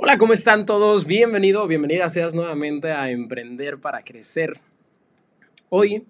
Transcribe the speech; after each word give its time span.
Hola, 0.00 0.16
¿cómo 0.16 0.32
están 0.32 0.64
todos? 0.64 1.06
Bienvenido, 1.06 1.66
bienvenida 1.66 2.08
seas 2.08 2.32
nuevamente 2.32 2.92
a 2.92 3.10
Emprender 3.10 3.80
para 3.80 4.04
Crecer. 4.04 4.52
Hoy 5.70 6.06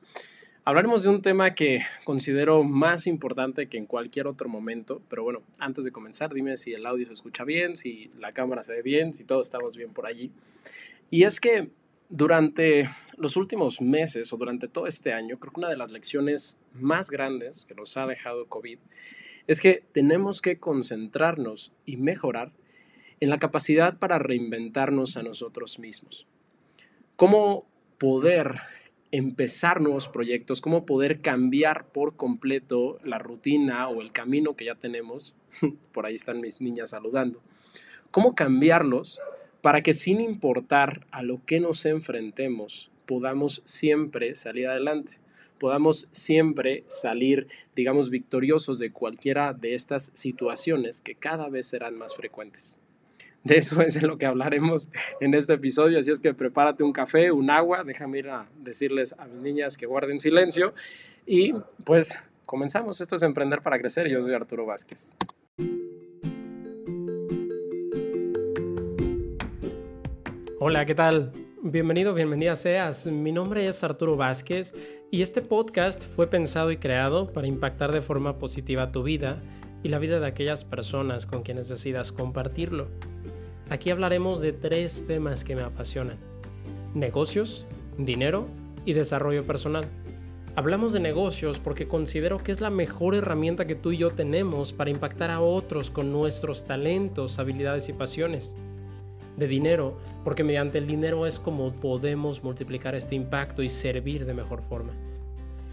hablaremos 0.62 1.04
de 1.04 1.08
un 1.08 1.22
tema 1.22 1.54
que 1.54 1.80
considero 2.04 2.64
más 2.64 3.06
importante 3.06 3.66
que 3.70 3.78
en 3.78 3.86
cualquier 3.86 4.26
otro 4.26 4.50
momento, 4.50 5.00
pero 5.08 5.22
bueno, 5.22 5.40
antes 5.58 5.86
de 5.86 5.90
comenzar, 5.90 6.34
dime 6.34 6.58
si 6.58 6.74
el 6.74 6.84
audio 6.84 7.06
se 7.06 7.14
escucha 7.14 7.44
bien, 7.44 7.78
si 7.78 8.10
la 8.18 8.30
cámara 8.30 8.62
se 8.62 8.74
ve 8.74 8.82
bien, 8.82 9.14
si 9.14 9.24
todos 9.24 9.46
estamos 9.46 9.74
bien 9.74 9.94
por 9.94 10.04
allí. 10.04 10.32
Y 11.10 11.22
es 11.22 11.40
que 11.40 11.70
durante 12.10 12.90
los 13.16 13.38
últimos 13.38 13.80
meses 13.80 14.34
o 14.34 14.36
durante 14.36 14.68
todo 14.68 14.86
este 14.86 15.14
año, 15.14 15.38
creo 15.38 15.54
que 15.54 15.60
una 15.60 15.70
de 15.70 15.78
las 15.78 15.92
lecciones 15.92 16.60
más 16.74 17.08
grandes 17.08 17.64
que 17.64 17.74
nos 17.74 17.96
ha 17.96 18.06
dejado 18.06 18.48
COVID 18.48 18.80
es 19.46 19.62
que 19.62 19.82
tenemos 19.92 20.42
que 20.42 20.58
concentrarnos 20.58 21.72
y 21.86 21.96
mejorar 21.96 22.52
en 23.20 23.30
la 23.30 23.38
capacidad 23.38 23.98
para 23.98 24.18
reinventarnos 24.18 25.16
a 25.16 25.22
nosotros 25.22 25.78
mismos. 25.78 26.26
Cómo 27.16 27.66
poder 27.98 28.56
empezar 29.10 29.80
nuevos 29.80 30.08
proyectos, 30.08 30.60
cómo 30.60 30.84
poder 30.84 31.20
cambiar 31.20 31.86
por 31.86 32.16
completo 32.16 32.98
la 33.02 33.18
rutina 33.18 33.88
o 33.88 34.02
el 34.02 34.12
camino 34.12 34.54
que 34.54 34.66
ya 34.66 34.74
tenemos. 34.74 35.34
Por 35.92 36.06
ahí 36.06 36.14
están 36.14 36.40
mis 36.40 36.60
niñas 36.60 36.90
saludando. 36.90 37.40
Cómo 38.10 38.34
cambiarlos 38.34 39.20
para 39.62 39.82
que 39.82 39.94
sin 39.94 40.20
importar 40.20 41.06
a 41.10 41.22
lo 41.22 41.44
que 41.44 41.58
nos 41.58 41.84
enfrentemos, 41.86 42.90
podamos 43.06 43.62
siempre 43.64 44.34
salir 44.34 44.68
adelante 44.68 45.20
podamos 45.58 46.08
siempre 46.12 46.84
salir, 46.86 47.48
digamos, 47.74 48.10
victoriosos 48.10 48.78
de 48.78 48.92
cualquiera 48.92 49.52
de 49.52 49.74
estas 49.74 50.10
situaciones 50.14 51.00
que 51.00 51.14
cada 51.14 51.48
vez 51.48 51.66
serán 51.66 51.96
más 51.96 52.14
frecuentes. 52.14 52.78
De 53.44 53.56
eso 53.56 53.80
es 53.82 53.94
de 53.94 54.06
lo 54.06 54.18
que 54.18 54.26
hablaremos 54.26 54.88
en 55.20 55.32
este 55.34 55.54
episodio, 55.54 55.98
así 55.98 56.10
es 56.10 56.20
que 56.20 56.34
prepárate 56.34 56.82
un 56.82 56.92
café, 56.92 57.30
un 57.30 57.50
agua, 57.50 57.84
déjame 57.84 58.18
ir 58.18 58.28
a 58.28 58.48
decirles 58.58 59.14
a 59.16 59.26
mis 59.26 59.42
niñas 59.42 59.76
que 59.76 59.86
guarden 59.86 60.18
silencio 60.18 60.74
y 61.24 61.52
pues 61.84 62.18
comenzamos. 62.44 63.00
Esto 63.00 63.16
es 63.16 63.22
Emprender 63.22 63.62
para 63.62 63.78
Crecer 63.78 64.08
yo 64.08 64.20
soy 64.22 64.34
Arturo 64.34 64.66
Vázquez. 64.66 65.12
Hola, 70.60 70.84
¿qué 70.84 70.96
tal? 70.96 71.32
Bienvenido, 71.62 72.14
bienvenida 72.14 72.56
seas. 72.56 73.06
Mi 73.06 73.30
nombre 73.30 73.68
es 73.68 73.84
Arturo 73.84 74.16
Vázquez 74.16 74.74
y 75.12 75.22
este 75.22 75.42
podcast 75.42 76.02
fue 76.02 76.28
pensado 76.28 76.72
y 76.72 76.76
creado 76.78 77.32
para 77.32 77.46
impactar 77.46 77.92
de 77.92 78.02
forma 78.02 78.38
positiva 78.38 78.90
tu 78.90 79.04
vida 79.04 79.40
y 79.84 79.88
la 79.88 80.00
vida 80.00 80.18
de 80.18 80.26
aquellas 80.26 80.64
personas 80.64 81.26
con 81.26 81.42
quienes 81.42 81.68
decidas 81.68 82.10
compartirlo. 82.10 82.88
Aquí 83.70 83.90
hablaremos 83.90 84.40
de 84.40 84.54
tres 84.54 85.06
temas 85.06 85.44
que 85.44 85.54
me 85.54 85.60
apasionan. 85.60 86.16
Negocios, 86.94 87.66
dinero 87.98 88.46
y 88.86 88.94
desarrollo 88.94 89.44
personal. 89.44 89.84
Hablamos 90.56 90.94
de 90.94 91.00
negocios 91.00 91.58
porque 91.58 91.86
considero 91.86 92.38
que 92.38 92.50
es 92.50 92.62
la 92.62 92.70
mejor 92.70 93.14
herramienta 93.14 93.66
que 93.66 93.74
tú 93.74 93.92
y 93.92 93.98
yo 93.98 94.12
tenemos 94.12 94.72
para 94.72 94.88
impactar 94.88 95.30
a 95.30 95.42
otros 95.42 95.90
con 95.90 96.10
nuestros 96.12 96.64
talentos, 96.64 97.38
habilidades 97.38 97.90
y 97.90 97.92
pasiones. 97.92 98.56
De 99.36 99.46
dinero, 99.46 99.98
porque 100.24 100.44
mediante 100.44 100.78
el 100.78 100.86
dinero 100.86 101.26
es 101.26 101.38
como 101.38 101.70
podemos 101.72 102.42
multiplicar 102.42 102.94
este 102.94 103.16
impacto 103.16 103.62
y 103.62 103.68
servir 103.68 104.24
de 104.24 104.32
mejor 104.32 104.62
forma. 104.62 104.94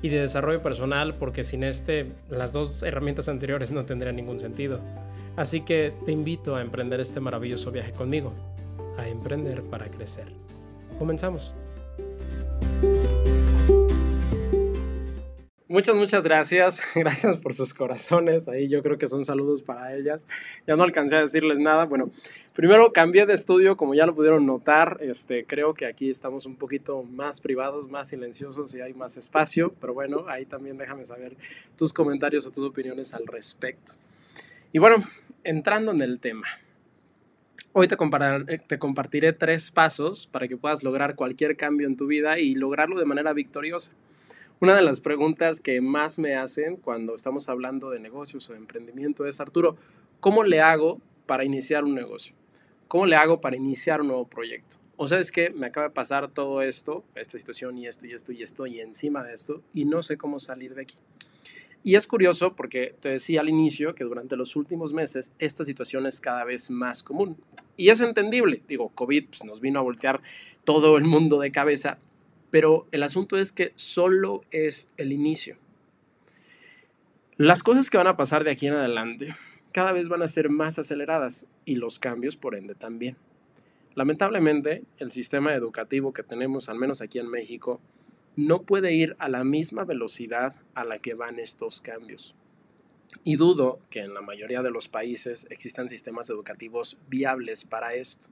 Y 0.06 0.10
de 0.10 0.22
desarrollo 0.22 0.62
personal, 0.62 1.16
porque 1.16 1.44
sin 1.44 1.64
este, 1.64 2.12
las 2.30 2.54
dos 2.54 2.84
herramientas 2.84 3.28
anteriores 3.28 3.72
no 3.72 3.86
tendrían 3.86 4.16
ningún 4.16 4.40
sentido. 4.40 4.80
Así 5.36 5.62
que 5.62 5.94
te 6.06 6.12
invito 6.12 6.56
a 6.56 6.62
emprender 6.62 7.00
este 7.00 7.20
maravilloso 7.20 7.72
viaje 7.72 7.92
conmigo, 7.92 8.32
a 9.00 9.08
emprender 9.08 9.64
para 9.64 9.88
crecer. 9.88 10.28
Comenzamos. 11.00 11.56
Muchas, 15.68 15.96
muchas 15.96 16.22
gracias. 16.22 16.80
Gracias 16.96 17.38
por 17.38 17.52
sus 17.56 17.74
corazones. 17.74 18.48
Ahí 18.48 18.68
yo 18.68 18.84
creo 18.84 19.00
que 19.00 19.08
son 19.08 19.26
saludos 19.26 19.64
para 19.64 19.96
ellas. 19.96 20.28
Ya 20.68 20.76
no 20.76 20.84
alcancé 20.84 21.16
a 21.16 21.22
decirles 21.22 21.60
nada. 21.60 21.86
Bueno, 21.86 22.12
primero 22.54 22.94
cambié 22.94 23.26
de 23.26 23.34
estudio, 23.34 23.76
como 23.76 23.96
ya 23.96 24.06
lo 24.06 24.14
pudieron 24.14 24.46
notar. 24.46 25.00
Este, 25.02 25.44
creo 25.44 25.74
que 25.74 25.88
aquí 25.88 26.12
estamos 26.12 26.46
un 26.46 26.56
poquito 26.56 27.02
más 27.02 27.42
privados, 27.42 27.90
más 27.90 28.10
silenciosos 28.10 28.76
y 28.76 28.82
hay 28.82 28.94
más 28.94 29.18
espacio. 29.18 29.74
Pero 29.82 29.96
bueno, 29.96 30.26
ahí 30.28 30.46
también 30.46 30.78
déjame 30.78 31.04
saber 31.04 31.36
tus 31.76 31.92
comentarios 31.92 32.46
o 32.46 32.52
tus 32.52 32.64
opiniones 32.64 33.16
al 33.16 33.26
respecto. 33.26 33.94
Y 34.72 34.78
bueno, 34.78 34.98
entrando 35.44 35.94
en 35.94 36.04
el 36.04 36.20
tema. 36.20 36.48
Hoy 37.74 37.88
te, 37.88 37.96
eh, 37.96 38.60
te, 38.68 38.78
compartiré 38.78 39.34
tres 39.34 39.72
pasos 39.72 40.28
para 40.28 40.48
que 40.48 40.58
puedas 40.58 40.84
lograr 40.84 41.16
cualquier 41.16 41.58
cambio 41.58 41.88
en 41.88 41.98
tu 41.98 42.06
vida 42.06 42.38
y 42.38 42.54
lograrlo 42.54 43.00
de 43.00 43.06
manera 43.06 43.34
victoriosa. 43.34 43.94
Una 44.62 44.74
de 44.74 44.82
las 44.82 45.02
preguntas 45.02 45.60
que 45.60 45.82
más 45.82 46.18
me 46.18 46.36
hacen 46.36 46.78
cuando 46.78 47.14
estamos 47.14 47.50
hablando 47.50 47.90
de 47.90 48.00
negocios 48.00 48.50
o 48.50 48.54
de 48.54 48.60
emprendimiento 48.60 49.26
es, 49.26 49.42
Arturo, 49.42 49.76
¿cómo 50.22 50.44
le 50.44 50.62
hago 50.62 51.02
para 51.26 51.44
iniciar 51.44 51.84
un 51.84 51.94
negocio? 51.94 52.34
¿Cómo 52.88 53.06
le 53.06 53.18
hago 53.18 53.42
para 53.42 53.58
iniciar 53.58 54.00
un 54.00 54.08
nuevo 54.08 54.28
proyecto? 54.28 54.78
O 54.96 55.10
sea, 55.10 55.20
es 55.20 55.34
que 55.34 55.50
me 55.50 55.68
acaba 55.68 55.90
de 55.90 55.94
pasar 55.94 56.32
todo 56.32 56.62
esto, 56.62 57.04
esta 57.16 57.38
situación 57.38 57.78
y 57.78 57.88
esto 57.88 58.08
y 58.08 58.14
esto 58.14 58.32
y 58.32 58.44
esto 58.44 58.66
y 58.66 58.80
encima 58.80 59.26
de 59.26 59.34
esto 59.34 59.62
y 59.74 59.84
no 59.84 60.02
sé 60.02 60.18
cómo 60.18 60.40
salir 60.40 60.74
de 60.74 60.84
aquí. 60.84 60.96
Y 61.84 61.96
es 61.96 62.08
curioso 62.08 62.56
porque 62.56 62.96
te 63.02 63.10
decía 63.10 63.42
al 63.42 63.50
inicio 63.50 63.94
que 63.94 64.06
durante 64.06 64.38
los 64.38 64.56
últimos 64.56 64.94
meses 64.94 65.34
esta 65.38 65.66
situación 65.66 66.06
es 66.06 66.22
cada 66.22 66.46
vez 66.46 66.70
más 66.70 67.04
común. 67.04 67.38
Y 67.76 67.90
es 67.90 68.00
entendible. 68.00 68.64
Digo, 68.70 68.90
COVID 68.96 69.28
pues, 69.28 69.44
nos 69.44 69.60
vino 69.60 69.80
a 69.80 69.84
voltear 69.84 70.22
todo 70.64 70.98
el 70.98 71.04
mundo 71.04 71.40
de 71.40 71.52
cabeza, 71.52 72.00
pero 72.52 72.88
el 72.92 73.04
asunto 73.04 73.38
es 73.38 73.52
que 73.52 73.74
solo 73.76 74.44
es 74.52 74.90
el 74.98 75.12
inicio. 75.12 75.58
Las 77.38 77.64
cosas 77.64 77.90
que 77.90 77.98
van 77.98 78.08
a 78.08 78.18
pasar 78.18 78.44
de 78.44 78.52
aquí 78.52 78.68
en 78.68 78.76
adelante 78.76 79.36
cada 79.74 79.92
vez 79.92 80.08
van 80.08 80.22
a 80.22 80.28
ser 80.30 80.50
más 80.50 80.80
aceleradas 80.80 81.48
y 81.66 81.76
los 81.76 82.00
cambios 82.00 82.38
por 82.38 82.56
ende 82.56 82.76
también. 82.76 83.18
Lamentablemente, 83.94 84.84
el 85.00 85.12
sistema 85.12 85.54
educativo 85.54 86.14
que 86.14 86.24
tenemos, 86.24 86.70
al 86.70 86.80
menos 86.80 87.02
aquí 87.02 87.20
en 87.20 87.30
México, 87.30 87.82
no 88.38 88.62
puede 88.62 88.94
ir 88.94 89.18
a 89.20 89.28
la 89.28 89.44
misma 89.44 89.84
velocidad 89.84 90.56
a 90.76 90.86
la 90.86 91.00
que 91.00 91.14
van 91.14 91.40
estos 91.40 91.82
cambios. 91.82 92.36
Y 93.24 93.36
dudo 93.36 93.80
que 93.90 94.00
en 94.00 94.14
la 94.14 94.22
mayoría 94.22 94.62
de 94.62 94.72
los 94.72 94.88
países 94.88 95.48
existan 95.50 95.90
sistemas 95.90 96.30
educativos 96.30 96.98
viables 97.10 97.66
para 97.66 97.96
esto. 97.96 98.28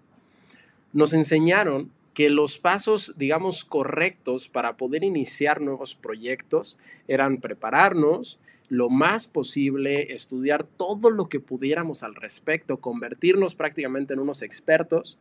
Nos 0.91 1.13
enseñaron 1.13 1.91
que 2.13 2.29
los 2.29 2.57
pasos, 2.57 3.13
digamos, 3.17 3.65
correctos 3.65 4.47
para 4.47 4.77
poder 4.77 5.03
iniciar 5.03 5.61
nuevos 5.61 5.95
proyectos 5.95 6.77
eran 7.07 7.39
prepararnos 7.39 8.39
lo 8.69 8.89
más 8.89 9.27
posible, 9.27 10.13
estudiar 10.13 10.63
todo 10.63 11.09
lo 11.09 11.27
que 11.27 11.39
pudiéramos 11.39 12.03
al 12.03 12.15
respecto, 12.15 12.77
convertirnos 12.77 13.55
prácticamente 13.55 14.13
en 14.13 14.19
unos 14.19 14.41
expertos, 14.41 15.19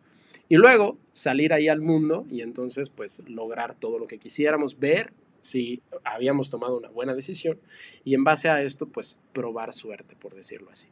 y 0.49 0.57
luego 0.57 0.99
salir 1.13 1.53
ahí 1.53 1.69
al 1.69 1.81
mundo 1.81 2.27
y 2.31 2.43
entonces 2.43 2.91
pues 2.91 3.23
lograr 3.27 3.75
todo 3.75 3.99
lo 3.99 4.07
que 4.07 4.19
quisiéramos, 4.19 4.79
ver 4.79 5.13
si 5.41 5.83
habíamos 6.05 6.51
tomado 6.51 6.77
una 6.77 6.89
buena 6.89 7.15
decisión 7.15 7.59
y 8.05 8.15
en 8.15 8.25
base 8.25 8.49
a 8.49 8.63
esto 8.63 8.87
pues 8.87 9.19
probar 9.33 9.73
suerte, 9.73 10.15
por 10.17 10.35
decirlo 10.35 10.71
así. 10.71 10.89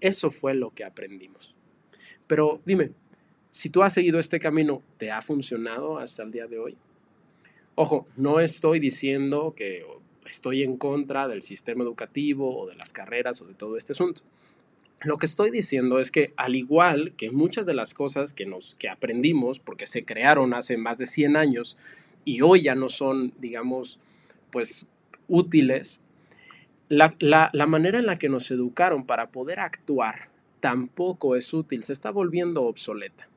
Eso 0.00 0.30
fue 0.30 0.54
lo 0.54 0.70
que 0.70 0.84
aprendimos. 0.84 1.54
Pero 2.26 2.60
dime, 2.64 2.92
si 3.52 3.68
tú 3.68 3.82
has 3.82 3.92
seguido 3.92 4.18
este 4.18 4.40
camino, 4.40 4.82
¿te 4.96 5.10
ha 5.10 5.20
funcionado 5.20 5.98
hasta 5.98 6.22
el 6.22 6.32
día 6.32 6.46
de 6.46 6.58
hoy? 6.58 6.76
Ojo, 7.74 8.06
no 8.16 8.40
estoy 8.40 8.80
diciendo 8.80 9.52
que 9.54 9.84
estoy 10.24 10.62
en 10.62 10.78
contra 10.78 11.28
del 11.28 11.42
sistema 11.42 11.84
educativo 11.84 12.58
o 12.58 12.66
de 12.66 12.74
las 12.76 12.94
carreras 12.94 13.42
o 13.42 13.44
de 13.44 13.52
todo 13.52 13.76
este 13.76 13.92
asunto. 13.92 14.22
Lo 15.02 15.18
que 15.18 15.26
estoy 15.26 15.50
diciendo 15.50 15.98
es 15.98 16.10
que 16.10 16.32
al 16.38 16.56
igual 16.56 17.12
que 17.12 17.30
muchas 17.30 17.66
de 17.66 17.74
las 17.74 17.92
cosas 17.92 18.32
que, 18.32 18.46
nos, 18.46 18.74
que 18.76 18.88
aprendimos, 18.88 19.58
porque 19.58 19.86
se 19.86 20.06
crearon 20.06 20.54
hace 20.54 20.78
más 20.78 20.96
de 20.96 21.04
100 21.04 21.36
años 21.36 21.76
y 22.24 22.40
hoy 22.40 22.62
ya 22.62 22.74
no 22.74 22.88
son, 22.88 23.34
digamos, 23.38 24.00
pues 24.50 24.88
útiles, 25.28 26.00
la, 26.88 27.14
la 27.20 27.66
manera 27.66 27.98
en 27.98 28.06
la 28.06 28.18
que 28.18 28.30
nos 28.30 28.50
educaron 28.50 29.04
para 29.04 29.30
poder 29.30 29.60
actuar 29.60 30.30
tampoco 30.60 31.36
es 31.36 31.52
útil, 31.52 31.82
se 31.82 31.92
está 31.92 32.10
volviendo 32.10 32.62
obsoleta. 32.62 33.28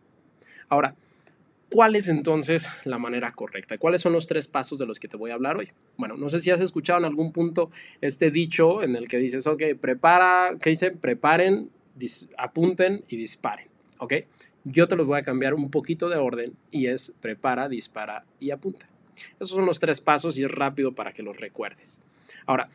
Ahora, 0.69 0.95
¿Cuál 1.69 1.95
es 1.95 2.07
entonces 2.07 2.69
la 2.85 2.99
manera 2.99 3.31
correcta? 3.31 3.77
¿Cuáles 3.77 4.01
son 4.01 4.13
los 4.13 4.27
tres 4.27 4.47
pasos 4.47 4.77
de 4.77 4.85
los 4.85 4.99
que 4.99 5.07
te 5.07 5.17
voy 5.17 5.31
a 5.31 5.33
hablar 5.33 5.57
hoy? 5.57 5.71
Bueno, 5.97 6.15
no 6.15 6.29
sé 6.29 6.39
si 6.39 6.51
has 6.51 6.61
escuchado 6.61 6.99
en 6.99 7.05
algún 7.05 7.31
punto 7.31 7.71
este 8.01 8.29
dicho 8.29 8.83
en 8.83 8.95
el 8.95 9.07
que 9.07 9.17
dices, 9.17 9.47
ok, 9.47 9.63
prepara, 9.81 10.55
¿qué 10.61 10.69
dice? 10.69 10.91
Preparen, 10.91 11.69
apunten 12.37 13.03
y 13.09 13.17
disparen, 13.17 13.67
¿ok? 13.97 14.13
Yo 14.63 14.87
te 14.87 14.95
los 14.95 15.07
voy 15.07 15.19
a 15.19 15.23
cambiar 15.23 15.53
un 15.53 15.71
poquito 15.71 16.07
de 16.07 16.17
orden 16.17 16.53
y 16.71 16.85
es 16.85 17.13
prepara, 17.19 17.67
dispara 17.67 18.25
y 18.39 18.51
apunta. 18.51 18.87
Esos 19.39 19.49
son 19.49 19.65
los 19.65 19.79
tres 19.79 20.01
pasos 20.01 20.37
y 20.37 20.45
es 20.45 20.51
rápido 20.51 20.93
para 20.93 21.13
que 21.13 21.23
los 21.23 21.37
recuerdes. 21.37 21.99
Ahora, 22.45 22.69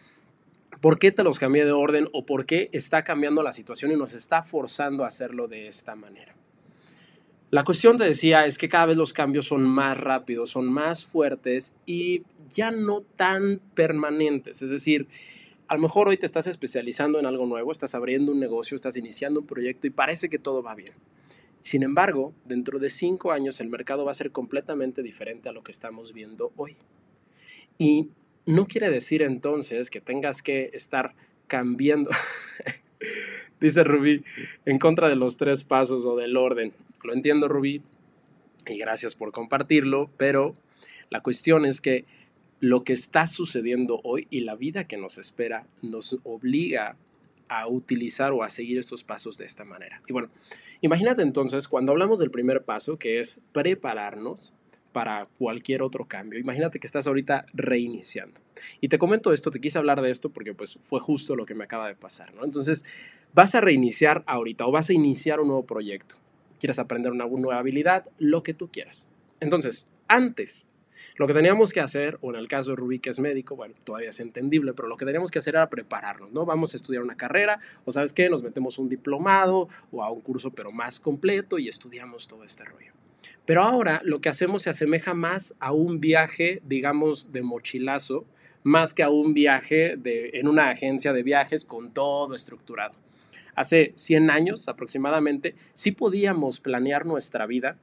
¿por 0.81 0.98
qué 0.98 1.12
te 1.12 1.22
los 1.22 1.38
cambié 1.38 1.64
de 1.64 1.72
orden 1.72 2.08
o 2.12 2.26
por 2.26 2.44
qué 2.44 2.69
está 2.72 3.04
cambiando 3.04 3.43
la 3.43 3.52
situación 3.52 3.93
y 3.93 3.96
nos 3.96 4.14
está 4.14 4.43
forzando 4.43 5.04
a 5.04 5.08
hacerlo 5.08 5.48
de 5.48 5.69
esta 5.69 5.94
manera? 5.94 6.34
La 7.50 7.64
cuestión 7.64 7.99
te 7.99 8.05
decía 8.05 8.47
es 8.47 8.58
que 8.58 8.69
cada 8.69 8.87
vez 8.87 8.97
los 8.97 9.12
cambios 9.12 9.47
son 9.47 9.64
más 9.64 9.99
rápidos, 9.99 10.50
son 10.50 10.73
más 10.73 11.05
fuertes 11.05 11.76
y 11.85 12.23
ya 12.49 12.70
no 12.70 13.02
tan 13.02 13.61
permanentes. 13.75 14.62
Es 14.62 14.70
decir, 14.70 15.08
a 15.67 15.75
lo 15.75 15.81
mejor 15.81 16.06
hoy 16.06 16.17
te 16.17 16.26
estás 16.26 16.47
especializando 16.47 17.19
en 17.19 17.26
algo 17.26 17.47
nuevo, 17.47 17.73
estás 17.73 17.97
abriendo 17.97 18.31
un 18.31 18.38
negocio, 18.38 18.76
estás 18.76 18.97
iniciando 18.97 19.41
un 19.41 19.47
proyecto 19.47 19.88
y 19.88 19.91
parece 19.91 20.29
que 20.29 20.38
todo 20.38 20.62
va 20.62 20.76
bien. 20.76 20.93
Sin 21.62 21.82
embargo, 21.82 22.32
dentro 22.44 22.79
de 22.79 22.88
cinco 22.88 23.32
años 23.32 23.61
el 23.61 23.69
mercado 23.69 24.05
va 24.05 24.12
a 24.12 24.14
ser 24.14 24.31
completamente 24.31 25.03
diferente 25.03 25.49
a 25.49 25.53
lo 25.53 25.64
que 25.64 25.73
estamos 25.73 26.12
viendo 26.12 26.53
hoy. 26.56 26.76
Y 27.79 28.11
no 28.46 28.67
quiere 28.67 28.91
decir 28.91 29.23
entonces 29.23 29.91
que 29.91 30.00
tengas 30.00 30.41
que 30.41 30.70
estar 30.73 31.14
cambiando, 31.49 32.11
dice 33.61 33.82
Rubí, 33.82 34.25
en 34.67 34.79
contra 34.79 35.08
de 35.08 35.17
los 35.17 35.37
tres 35.37 35.64
pasos 35.64 36.06
o 36.06 36.14
del 36.14 36.37
orden. 36.37 36.73
Lo 37.02 37.12
entiendo, 37.12 37.49
Rubí, 37.49 37.82
y 38.67 38.79
gracias 38.79 39.14
por 39.14 39.32
compartirlo, 39.32 40.11
pero 40.17 40.56
la 41.08 41.23
cuestión 41.23 41.64
es 41.64 41.81
que 41.81 42.05
lo 42.61 42.85
que 42.85 42.93
está 42.93 43.26
sucediendo 43.26 44.00
hoy 44.05 44.26
y 44.31 44.41
la 44.41 44.55
vida 44.55 44.85
que 44.85 44.99
nos 44.99 45.19
espera 45.19 45.67
nos 45.82 46.19
obliga 46.25 46.97
a 47.49 47.67
utilizar 47.67 48.32
o 48.32 48.44
a 48.44 48.49
seguir 48.49 48.79
estos 48.79 49.02
pasos 49.02 49.37
de 49.38 49.47
esta 49.47 49.64
manera. 49.64 50.02
Y 50.06 50.12
bueno, 50.12 50.29
imagínate 50.82 51.23
entonces 51.23 51.67
cuando 51.67 51.93
hablamos 51.93 52.20
del 52.20 52.31
primer 52.31 52.62
paso, 52.62 52.97
que 52.97 53.19
es 53.19 53.41
prepararnos 53.53 54.53
para 54.93 55.26
cualquier 55.38 55.82
otro 55.82 56.05
cambio. 56.06 56.38
Imagínate 56.38 56.81
que 56.81 56.87
estás 56.87 57.06
ahorita 57.06 57.46
reiniciando. 57.53 58.41
Y 58.81 58.88
te 58.88 58.99
comento 58.99 59.32
esto, 59.32 59.50
te 59.50 59.61
quise 59.61 59.79
hablar 59.79 60.03
de 60.03 60.11
esto 60.11 60.31
porque 60.31 60.55
pues 60.55 60.79
fue 60.81 61.00
justo 61.00 61.37
lo 61.37 61.46
que 61.46 61.55
me 61.55 61.64
acaba 61.64 61.88
de 61.88 61.94
pasar, 61.94 62.35
¿no? 62.35 62.44
Entonces, 62.44 62.85
vas 63.32 63.55
a 63.55 63.61
reiniciar 63.61 64.23
ahorita 64.26 64.67
o 64.67 64.73
vas 64.73 64.91
a 64.91 64.93
iniciar 64.93 65.41
un 65.41 65.49
nuevo 65.49 65.64
proyecto. 65.64 66.17
Quieres 66.60 66.78
aprender 66.78 67.10
una 67.10 67.26
nueva 67.26 67.58
habilidad, 67.58 68.06
lo 68.18 68.44
que 68.44 68.54
tú 68.54 68.68
quieras. 68.70 69.08
Entonces, 69.40 69.86
antes 70.06 70.68
lo 71.16 71.26
que 71.26 71.34
teníamos 71.34 71.72
que 71.72 71.80
hacer, 71.80 72.18
o 72.20 72.30
en 72.30 72.36
el 72.36 72.48
caso 72.48 72.70
de 72.70 72.76
Rubí, 72.76 72.98
que 72.98 73.10
es 73.10 73.20
médico, 73.20 73.56
bueno, 73.56 73.74
todavía 73.84 74.10
es 74.10 74.20
entendible, 74.20 74.72
pero 74.74 74.88
lo 74.88 74.96
que 74.96 75.04
teníamos 75.04 75.30
que 75.30 75.38
hacer 75.38 75.54
era 75.54 75.68
prepararnos, 75.68 76.32
¿no? 76.32 76.44
Vamos 76.44 76.72
a 76.72 76.76
estudiar 76.76 77.02
una 77.02 77.16
carrera, 77.16 77.58
o 77.84 77.92
sabes 77.92 78.12
qué, 78.12 78.28
nos 78.28 78.42
metemos 78.42 78.78
un 78.78 78.88
diplomado 78.88 79.68
o 79.92 80.02
a 80.02 80.10
un 80.10 80.20
curso, 80.20 80.50
pero 80.50 80.72
más 80.72 81.00
completo 81.00 81.58
y 81.58 81.68
estudiamos 81.68 82.28
todo 82.28 82.44
este 82.44 82.64
rollo. 82.64 82.92
Pero 83.44 83.62
ahora 83.62 84.00
lo 84.04 84.20
que 84.20 84.28
hacemos 84.28 84.62
se 84.62 84.70
asemeja 84.70 85.14
más 85.14 85.56
a 85.58 85.72
un 85.72 86.00
viaje, 86.00 86.62
digamos, 86.64 87.32
de 87.32 87.42
mochilazo, 87.42 88.24
más 88.62 88.92
que 88.92 89.02
a 89.02 89.10
un 89.10 89.34
viaje 89.34 89.96
de, 89.96 90.30
en 90.34 90.46
una 90.46 90.70
agencia 90.70 91.12
de 91.12 91.22
viajes 91.22 91.64
con 91.64 91.92
todo 91.92 92.34
estructurado. 92.34 92.94
Hace 93.60 93.92
100 93.94 94.30
años 94.30 94.68
aproximadamente, 94.68 95.54
sí 95.74 95.92
podíamos 95.92 96.60
planear 96.60 97.04
nuestra 97.04 97.44
vida 97.44 97.76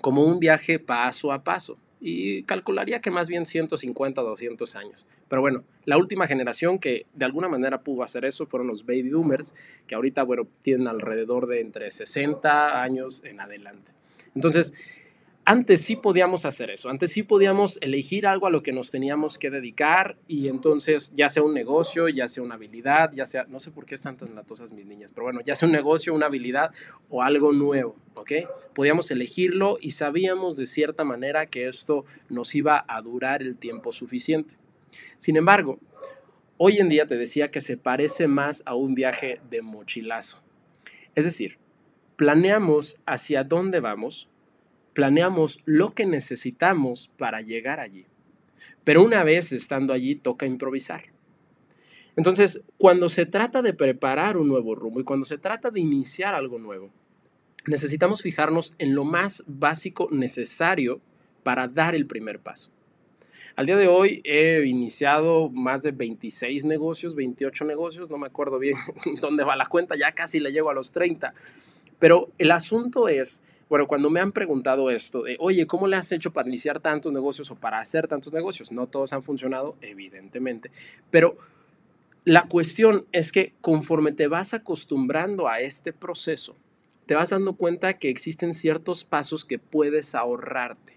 como 0.00 0.24
un 0.24 0.40
viaje 0.40 0.80
paso 0.80 1.30
a 1.30 1.44
paso 1.44 1.78
y 2.00 2.42
calcularía 2.42 3.00
que 3.00 3.12
más 3.12 3.28
bien 3.28 3.46
150 3.46 4.20
o 4.20 4.24
200 4.24 4.74
años. 4.74 5.06
Pero 5.28 5.42
bueno, 5.42 5.62
la 5.84 5.96
última 5.96 6.26
generación 6.26 6.80
que 6.80 7.04
de 7.14 7.24
alguna 7.24 7.46
manera 7.46 7.82
pudo 7.82 8.02
hacer 8.02 8.24
eso 8.24 8.46
fueron 8.46 8.66
los 8.66 8.84
baby 8.84 9.10
boomers, 9.10 9.54
que 9.86 9.94
ahorita, 9.94 10.24
bueno, 10.24 10.48
tienen 10.62 10.88
alrededor 10.88 11.46
de 11.46 11.60
entre 11.60 11.88
60 11.92 12.82
años 12.82 13.22
en 13.24 13.38
adelante. 13.38 13.92
Entonces, 14.34 14.74
antes 15.48 15.80
sí 15.80 15.94
podíamos 15.94 16.44
hacer 16.44 16.72
eso, 16.72 16.90
antes 16.90 17.12
sí 17.12 17.22
podíamos 17.22 17.78
elegir 17.80 18.26
algo 18.26 18.48
a 18.48 18.50
lo 18.50 18.64
que 18.64 18.72
nos 18.72 18.90
teníamos 18.90 19.38
que 19.38 19.48
dedicar 19.48 20.18
y 20.26 20.48
entonces 20.48 21.12
ya 21.14 21.28
sea 21.28 21.44
un 21.44 21.54
negocio, 21.54 22.08
ya 22.08 22.26
sea 22.26 22.42
una 22.42 22.56
habilidad, 22.56 23.12
ya 23.12 23.24
sea, 23.26 23.44
no 23.44 23.60
sé 23.60 23.70
por 23.70 23.86
qué 23.86 23.94
están 23.94 24.16
tan 24.16 24.34
latosas 24.34 24.72
mis 24.72 24.86
niñas, 24.86 25.12
pero 25.14 25.22
bueno, 25.22 25.40
ya 25.42 25.54
sea 25.54 25.66
un 25.66 25.72
negocio, 25.72 26.12
una 26.12 26.26
habilidad 26.26 26.72
o 27.08 27.22
algo 27.22 27.52
nuevo, 27.52 27.94
¿ok? 28.14 28.32
Podíamos 28.74 29.08
elegirlo 29.12 29.78
y 29.80 29.92
sabíamos 29.92 30.56
de 30.56 30.66
cierta 30.66 31.04
manera 31.04 31.46
que 31.46 31.68
esto 31.68 32.04
nos 32.28 32.52
iba 32.56 32.84
a 32.88 33.00
durar 33.00 33.40
el 33.40 33.56
tiempo 33.56 33.92
suficiente. 33.92 34.56
Sin 35.16 35.36
embargo, 35.36 35.78
hoy 36.56 36.78
en 36.78 36.88
día 36.88 37.06
te 37.06 37.16
decía 37.16 37.52
que 37.52 37.60
se 37.60 37.76
parece 37.76 38.26
más 38.26 38.64
a 38.66 38.74
un 38.74 38.96
viaje 38.96 39.40
de 39.48 39.62
mochilazo. 39.62 40.42
Es 41.14 41.24
decir, 41.24 41.58
planeamos 42.16 42.98
hacia 43.06 43.44
dónde 43.44 43.78
vamos, 43.78 44.28
planeamos 44.96 45.60
lo 45.66 45.92
que 45.92 46.06
necesitamos 46.06 47.12
para 47.18 47.42
llegar 47.42 47.80
allí. 47.80 48.06
Pero 48.82 49.04
una 49.04 49.24
vez 49.24 49.52
estando 49.52 49.92
allí 49.92 50.14
toca 50.14 50.46
improvisar. 50.46 51.04
Entonces, 52.16 52.62
cuando 52.78 53.10
se 53.10 53.26
trata 53.26 53.60
de 53.60 53.74
preparar 53.74 54.38
un 54.38 54.48
nuevo 54.48 54.74
rumbo 54.74 54.98
y 54.98 55.04
cuando 55.04 55.26
se 55.26 55.36
trata 55.36 55.70
de 55.70 55.80
iniciar 55.80 56.34
algo 56.34 56.58
nuevo, 56.58 56.88
necesitamos 57.66 58.22
fijarnos 58.22 58.74
en 58.78 58.94
lo 58.94 59.04
más 59.04 59.44
básico 59.46 60.08
necesario 60.10 61.02
para 61.42 61.68
dar 61.68 61.94
el 61.94 62.06
primer 62.06 62.40
paso. 62.40 62.70
Al 63.54 63.66
día 63.66 63.76
de 63.76 63.88
hoy 63.88 64.22
he 64.24 64.64
iniciado 64.64 65.50
más 65.50 65.82
de 65.82 65.90
26 65.90 66.64
negocios, 66.64 67.14
28 67.14 67.66
negocios, 67.66 68.08
no 68.08 68.16
me 68.16 68.28
acuerdo 68.28 68.58
bien 68.58 68.78
dónde 69.20 69.44
va 69.44 69.56
la 69.56 69.66
cuenta, 69.66 69.94
ya 69.94 70.12
casi 70.12 70.40
le 70.40 70.52
llego 70.52 70.70
a 70.70 70.74
los 70.74 70.92
30. 70.92 71.34
Pero 71.98 72.30
el 72.38 72.50
asunto 72.50 73.08
es 73.08 73.42
bueno, 73.68 73.86
cuando 73.86 74.10
me 74.10 74.20
han 74.20 74.32
preguntado 74.32 74.90
esto 74.90 75.22
de, 75.22 75.36
oye, 75.40 75.66
¿cómo 75.66 75.88
le 75.88 75.96
has 75.96 76.12
hecho 76.12 76.32
para 76.32 76.48
iniciar 76.48 76.80
tantos 76.80 77.12
negocios 77.12 77.50
o 77.50 77.56
para 77.56 77.78
hacer 77.78 78.06
tantos 78.06 78.32
negocios? 78.32 78.70
No 78.70 78.86
todos 78.86 79.12
han 79.12 79.22
funcionado, 79.22 79.76
evidentemente, 79.80 80.70
pero 81.10 81.36
la 82.24 82.42
cuestión 82.42 83.06
es 83.12 83.32
que 83.32 83.54
conforme 83.60 84.12
te 84.12 84.28
vas 84.28 84.54
acostumbrando 84.54 85.48
a 85.48 85.60
este 85.60 85.92
proceso, 85.92 86.56
te 87.06 87.14
vas 87.14 87.30
dando 87.30 87.54
cuenta 87.54 87.98
que 87.98 88.08
existen 88.08 88.52
ciertos 88.52 89.04
pasos 89.04 89.44
que 89.44 89.58
puedes 89.58 90.14
ahorrarte. 90.14 90.96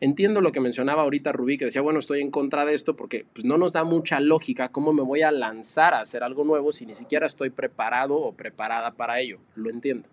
Entiendo 0.00 0.40
lo 0.40 0.52
que 0.52 0.60
mencionaba 0.60 1.02
ahorita 1.02 1.32
Rubí, 1.32 1.56
que 1.56 1.66
decía, 1.66 1.80
bueno, 1.80 1.98
estoy 1.98 2.20
en 2.20 2.30
contra 2.30 2.64
de 2.64 2.74
esto 2.74 2.96
porque 2.96 3.26
pues, 3.32 3.44
no 3.44 3.56
nos 3.56 3.72
da 3.72 3.84
mucha 3.84 4.20
lógica 4.20 4.70
cómo 4.70 4.92
me 4.92 5.02
voy 5.02 5.22
a 5.22 5.30
lanzar 5.30 5.94
a 5.94 6.00
hacer 6.00 6.22
algo 6.22 6.44
nuevo 6.44 6.72
si 6.72 6.84
ni 6.84 6.94
siquiera 6.94 7.26
estoy 7.26 7.50
preparado 7.50 8.16
o 8.16 8.32
preparada 8.32 8.92
para 8.92 9.20
ello. 9.20 9.38
Lo 9.54 9.70
entiendo. 9.70 10.08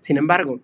Sin 0.00 0.16
embargo, 0.16 0.60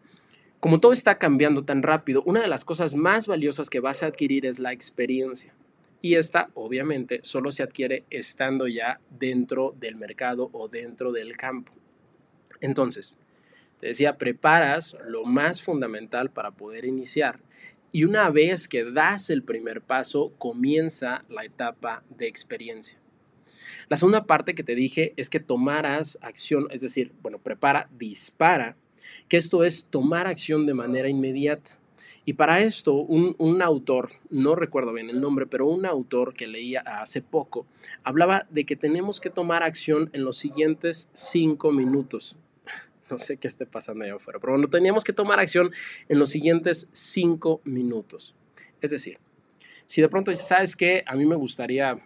como 0.60 0.80
todo 0.80 0.92
está 0.92 1.18
cambiando 1.18 1.64
tan 1.64 1.82
rápido, 1.82 2.22
una 2.24 2.40
de 2.40 2.48
las 2.48 2.64
cosas 2.64 2.94
más 2.94 3.26
valiosas 3.26 3.70
que 3.70 3.80
vas 3.80 4.02
a 4.02 4.06
adquirir 4.06 4.46
es 4.46 4.58
la 4.58 4.72
experiencia. 4.72 5.54
Y 6.02 6.14
esta, 6.14 6.50
obviamente, 6.54 7.20
solo 7.22 7.52
se 7.52 7.62
adquiere 7.62 8.04
estando 8.10 8.68
ya 8.68 9.00
dentro 9.10 9.74
del 9.78 9.96
mercado 9.96 10.50
o 10.52 10.68
dentro 10.68 11.12
del 11.12 11.36
campo. 11.36 11.72
Entonces, 12.60 13.18
te 13.78 13.88
decía, 13.88 14.16
preparas 14.16 14.96
lo 15.06 15.24
más 15.24 15.62
fundamental 15.62 16.30
para 16.30 16.52
poder 16.52 16.84
iniciar. 16.84 17.40
Y 17.92 18.04
una 18.04 18.30
vez 18.30 18.68
que 18.68 18.84
das 18.84 19.30
el 19.30 19.42
primer 19.42 19.82
paso, 19.82 20.32
comienza 20.38 21.24
la 21.28 21.44
etapa 21.44 22.02
de 22.10 22.26
experiencia. 22.26 22.98
La 23.88 23.96
segunda 23.96 24.26
parte 24.26 24.54
que 24.54 24.64
te 24.64 24.74
dije 24.74 25.12
es 25.16 25.30
que 25.30 25.40
tomaras 25.40 26.18
acción, 26.22 26.66
es 26.70 26.80
decir, 26.80 27.12
bueno, 27.22 27.38
prepara, 27.38 27.88
dispara 27.96 28.76
que 29.28 29.36
esto 29.36 29.64
es 29.64 29.86
tomar 29.86 30.26
acción 30.26 30.66
de 30.66 30.74
manera 30.74 31.08
inmediata. 31.08 31.78
Y 32.28 32.32
para 32.32 32.60
esto, 32.60 32.92
un, 32.94 33.62
autor, 33.62 34.10
no 34.30 34.56
recuerdo 34.56 34.92
bien 34.92 35.10
el 35.10 35.20
nombre, 35.20 35.46
pero 35.46 35.68
un 35.68 35.86
autor 35.86 36.34
que 36.34 36.48
leía 36.48 36.80
hace 36.80 37.22
poco, 37.22 37.66
hablaba 38.02 38.48
de 38.50 38.66
que 38.66 38.74
tenemos 38.74 39.20
que 39.20 39.30
tomar 39.30 39.62
acción 39.62 40.10
en 40.12 40.24
los 40.24 40.36
siguientes 40.36 41.08
cinco 41.14 41.70
minutos. 41.70 42.36
No 43.08 43.20
sé 43.20 43.36
qué 43.36 43.46
esté 43.46 43.66
pasando 43.66 44.02
allá 44.02 44.16
afuera, 44.16 44.40
pero 44.40 44.54
bueno, 44.54 44.68
teníamos 44.68 45.04
que 45.04 45.12
tomar 45.12 45.38
acción 45.38 45.70
en 46.08 46.18
los 46.18 46.28
siguientes 46.30 46.88
cinco 46.90 47.60
minutos. 47.62 48.34
Es 48.80 48.90
decir, 48.90 49.18
si 49.86 50.02
de 50.02 50.08
pronto 50.08 50.32
dices, 50.32 50.48
¿sabes 50.48 50.74
qué? 50.74 51.04
A 51.06 51.14
mí 51.14 51.24
me 51.24 51.36
gustaría, 51.36 51.96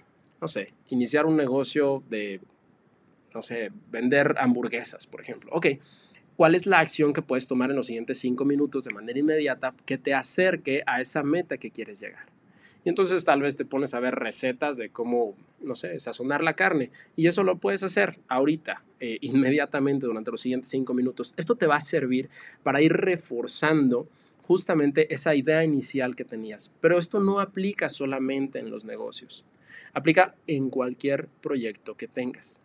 no 0.43 0.49
sé, 0.49 0.75
iniciar 0.89 1.25
un 1.25 1.39
negocio 1.39 2.03
de, 2.11 2.43
no 3.35 3.43
sé, 3.43 3.73
vender 3.91 4.35
hamburguesas, 4.39 5.07
por 5.07 5.23
ejemplo. 5.23 5.51
Ok, 5.55 5.69
cuál 6.41 6.55
es 6.55 6.65
la 6.65 6.79
acción 6.79 7.13
que 7.13 7.21
puedes 7.21 7.47
tomar 7.47 7.69
en 7.69 7.77
los 7.77 7.89
siguientes 7.89 8.19
cinco 8.19 8.47
minutos 8.47 8.85
de 8.85 8.95
manera 8.95 9.19
inmediata 9.19 9.75
que 9.85 9.99
te 9.99 10.15
acerque 10.15 10.83
a 10.87 11.03
esa 11.03 11.23
meta 11.23 11.59
que 11.59 11.71
quieres 11.71 12.01
llegar. 12.01 12.25
Y 12.83 12.89
entonces 12.89 13.27
tal 13.27 13.43
vez 13.43 13.57
te 13.57 13.67
pones 13.67 13.93
a 13.93 14.01
ver 14.01 14.15
recetas 14.15 14.79
de 14.79 14.89
cómo, 14.89 15.37
no 15.61 15.75
sé, 15.75 15.99
sazonar 15.99 16.43
la 16.43 16.55
carne. 16.55 16.93
Y 17.15 17.27
eso 17.27 17.45
lo 17.45 17.59
puedes 17.59 17.83
hacer 17.83 18.21
ahorita, 18.29 18.83
eh, 19.01 19.19
inmediatamente 19.21 20.07
durante 20.07 20.31
los 20.31 20.41
siguientes 20.41 20.71
cinco 20.71 20.95
minutos. 20.95 21.35
Esto 21.37 21.57
te 21.57 21.67
va 21.67 21.77
a 21.77 21.83
servir 21.83 22.31
para 22.63 22.81
ir 22.81 22.95
reforzando 22.95 24.09
justamente 24.41 25.13
esa 25.13 25.35
idea 25.35 25.63
inicial 25.63 26.17
que 26.17 26.25
tenías. 26.25 26.73
Pero 26.81 26.97
esto 26.97 27.21
no 27.21 27.41
aplica 27.41 27.91
solamente 27.91 28.61
en 28.61 28.71
los 28.71 28.87
negocios. 28.87 29.45
Aplica 29.93 30.35
en 30.47 30.71
cualquier 30.71 31.29
proyecto 31.43 31.99
que 31.99 32.09
tengas. 32.09 32.60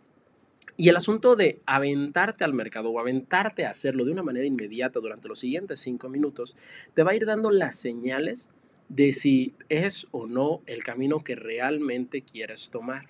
Y 0.77 0.89
el 0.89 0.97
asunto 0.97 1.35
de 1.35 1.61
aventarte 1.65 2.43
al 2.43 2.53
mercado 2.53 2.89
o 2.89 2.99
aventarte 2.99 3.65
a 3.65 3.69
hacerlo 3.69 4.03
de 4.03 4.11
una 4.11 4.23
manera 4.23 4.45
inmediata 4.45 4.99
durante 4.99 5.29
los 5.29 5.39
siguientes 5.39 5.79
cinco 5.79 6.09
minutos, 6.09 6.57
te 6.93 7.03
va 7.03 7.11
a 7.11 7.15
ir 7.15 7.25
dando 7.25 7.49
las 7.49 7.77
señales 7.77 8.49
de 8.89 9.13
si 9.13 9.55
es 9.69 10.07
o 10.11 10.27
no 10.27 10.61
el 10.65 10.83
camino 10.83 11.19
que 11.19 11.35
realmente 11.35 12.21
quieres 12.21 12.69
tomar. 12.71 13.07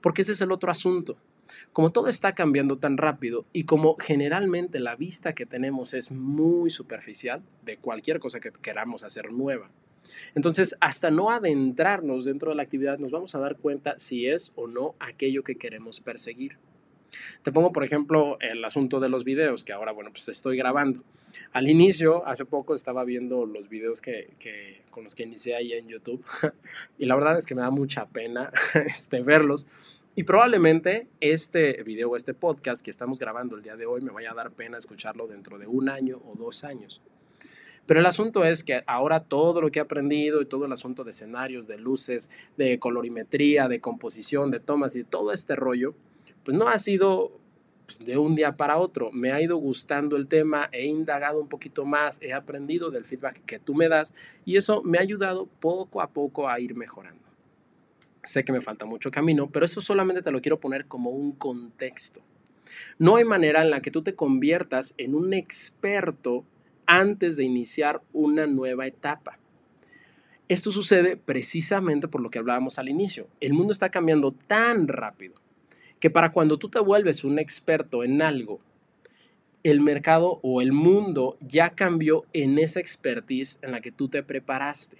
Porque 0.00 0.22
ese 0.22 0.32
es 0.32 0.40
el 0.40 0.52
otro 0.52 0.70
asunto. 0.70 1.16
como 1.72 1.92
todo 1.92 2.08
está 2.08 2.34
cambiando 2.34 2.78
tan 2.78 2.96
rápido 2.96 3.44
y 3.52 3.64
como 3.64 3.96
generalmente 4.00 4.80
la 4.80 4.96
vista 4.96 5.34
que 5.34 5.44
tenemos 5.44 5.92
es 5.92 6.10
muy 6.10 6.70
superficial 6.70 7.42
de 7.64 7.76
cualquier 7.76 8.18
cosa 8.18 8.40
que 8.40 8.50
queramos 8.50 9.04
hacer 9.04 9.30
nueva, 9.30 9.70
entonces, 10.34 10.76
hasta 10.80 11.10
no 11.10 11.30
adentrarnos 11.30 12.24
dentro 12.24 12.50
de 12.50 12.56
la 12.56 12.62
actividad, 12.62 12.98
nos 12.98 13.12
vamos 13.12 13.34
a 13.34 13.38
dar 13.38 13.56
cuenta 13.56 13.98
si 13.98 14.26
es 14.26 14.52
o 14.54 14.66
no 14.66 14.94
aquello 15.00 15.42
que 15.42 15.56
queremos 15.56 16.00
perseguir. 16.00 16.58
Te 17.42 17.52
pongo, 17.52 17.72
por 17.72 17.84
ejemplo, 17.84 18.38
el 18.40 18.64
asunto 18.64 19.00
de 19.00 19.08
los 19.08 19.24
videos, 19.24 19.64
que 19.64 19.72
ahora, 19.72 19.92
bueno, 19.92 20.10
pues 20.10 20.28
estoy 20.28 20.56
grabando. 20.56 21.02
Al 21.52 21.68
inicio, 21.68 22.26
hace 22.26 22.44
poco 22.44 22.74
estaba 22.74 23.04
viendo 23.04 23.46
los 23.46 23.68
videos 23.68 24.00
que, 24.00 24.82
con 24.90 25.04
los 25.04 25.14
que 25.14 25.24
inicié 25.24 25.56
ahí 25.56 25.72
en 25.72 25.88
YouTube 25.88 26.24
y 26.98 27.06
la 27.06 27.14
verdad 27.16 27.36
es 27.36 27.46
que 27.46 27.54
me 27.54 27.62
da 27.62 27.70
mucha 27.70 28.06
pena 28.06 28.52
este, 28.74 29.20
verlos. 29.20 29.66
Y 30.16 30.22
probablemente 30.22 31.08
este 31.20 31.82
video, 31.82 32.14
este 32.14 32.34
podcast 32.34 32.84
que 32.84 32.90
estamos 32.90 33.18
grabando 33.18 33.56
el 33.56 33.62
día 33.62 33.74
de 33.74 33.86
hoy, 33.86 34.00
me 34.00 34.12
vaya 34.12 34.30
a 34.30 34.34
dar 34.34 34.52
pena 34.52 34.78
escucharlo 34.78 35.26
dentro 35.26 35.58
de 35.58 35.66
un 35.66 35.88
año 35.88 36.22
o 36.24 36.36
dos 36.36 36.62
años. 36.62 37.02
Pero 37.86 38.00
el 38.00 38.06
asunto 38.06 38.44
es 38.44 38.64
que 38.64 38.82
ahora 38.86 39.24
todo 39.24 39.60
lo 39.60 39.70
que 39.70 39.80
he 39.80 39.82
aprendido 39.82 40.40
y 40.40 40.46
todo 40.46 40.66
el 40.66 40.72
asunto 40.72 41.04
de 41.04 41.10
escenarios, 41.10 41.66
de 41.66 41.78
luces, 41.78 42.30
de 42.56 42.78
colorimetría, 42.78 43.68
de 43.68 43.80
composición, 43.80 44.50
de 44.50 44.60
tomas 44.60 44.96
y 44.96 45.04
todo 45.04 45.32
este 45.32 45.56
rollo, 45.56 45.94
pues 46.44 46.56
no 46.56 46.68
ha 46.68 46.78
sido 46.78 47.40
pues, 47.86 47.98
de 48.00 48.16
un 48.16 48.34
día 48.34 48.52
para 48.52 48.78
otro. 48.78 49.10
Me 49.12 49.32
ha 49.32 49.40
ido 49.40 49.56
gustando 49.56 50.16
el 50.16 50.26
tema, 50.26 50.68
he 50.72 50.86
indagado 50.86 51.40
un 51.40 51.48
poquito 51.48 51.84
más, 51.84 52.20
he 52.22 52.32
aprendido 52.32 52.90
del 52.90 53.04
feedback 53.04 53.44
que 53.44 53.58
tú 53.58 53.74
me 53.74 53.88
das 53.88 54.14
y 54.44 54.56
eso 54.56 54.82
me 54.82 54.98
ha 54.98 55.02
ayudado 55.02 55.46
poco 55.60 56.00
a 56.00 56.10
poco 56.10 56.48
a 56.48 56.60
ir 56.60 56.74
mejorando. 56.74 57.22
Sé 58.22 58.44
que 58.44 58.52
me 58.52 58.62
falta 58.62 58.86
mucho 58.86 59.10
camino, 59.10 59.50
pero 59.50 59.66
eso 59.66 59.80
solamente 59.80 60.22
te 60.22 60.30
lo 60.30 60.40
quiero 60.40 60.60
poner 60.60 60.86
como 60.86 61.10
un 61.10 61.32
contexto. 61.32 62.22
No 62.98 63.16
hay 63.16 63.24
manera 63.24 63.62
en 63.62 63.70
la 63.70 63.82
que 63.82 63.90
tú 63.90 64.02
te 64.02 64.14
conviertas 64.14 64.94
en 64.96 65.14
un 65.14 65.34
experto 65.34 66.44
antes 66.86 67.36
de 67.36 67.44
iniciar 67.44 68.02
una 68.12 68.46
nueva 68.46 68.86
etapa. 68.86 69.38
Esto 70.48 70.70
sucede 70.70 71.16
precisamente 71.16 72.08
por 72.08 72.22
lo 72.22 72.30
que 72.30 72.38
hablábamos 72.38 72.78
al 72.78 72.88
inicio. 72.88 73.28
El 73.40 73.52
mundo 73.52 73.72
está 73.72 73.90
cambiando 73.90 74.32
tan 74.32 74.88
rápido 74.88 75.43
que 76.00 76.10
para 76.10 76.32
cuando 76.32 76.58
tú 76.58 76.68
te 76.68 76.80
vuelves 76.80 77.24
un 77.24 77.38
experto 77.38 78.04
en 78.04 78.22
algo, 78.22 78.60
el 79.62 79.80
mercado 79.80 80.40
o 80.42 80.60
el 80.60 80.72
mundo 80.72 81.38
ya 81.40 81.70
cambió 81.70 82.24
en 82.32 82.58
esa 82.58 82.80
expertise 82.80 83.58
en 83.62 83.72
la 83.72 83.80
que 83.80 83.90
tú 83.90 84.08
te 84.08 84.22
preparaste. 84.22 84.98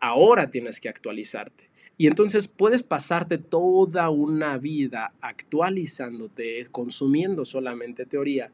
Ahora 0.00 0.50
tienes 0.50 0.80
que 0.80 0.88
actualizarte. 0.88 1.70
Y 1.96 2.06
entonces 2.06 2.48
puedes 2.48 2.82
pasarte 2.82 3.38
toda 3.38 4.08
una 4.10 4.56
vida 4.58 5.12
actualizándote, 5.20 6.66
consumiendo 6.70 7.44
solamente 7.44 8.06
teoría, 8.06 8.50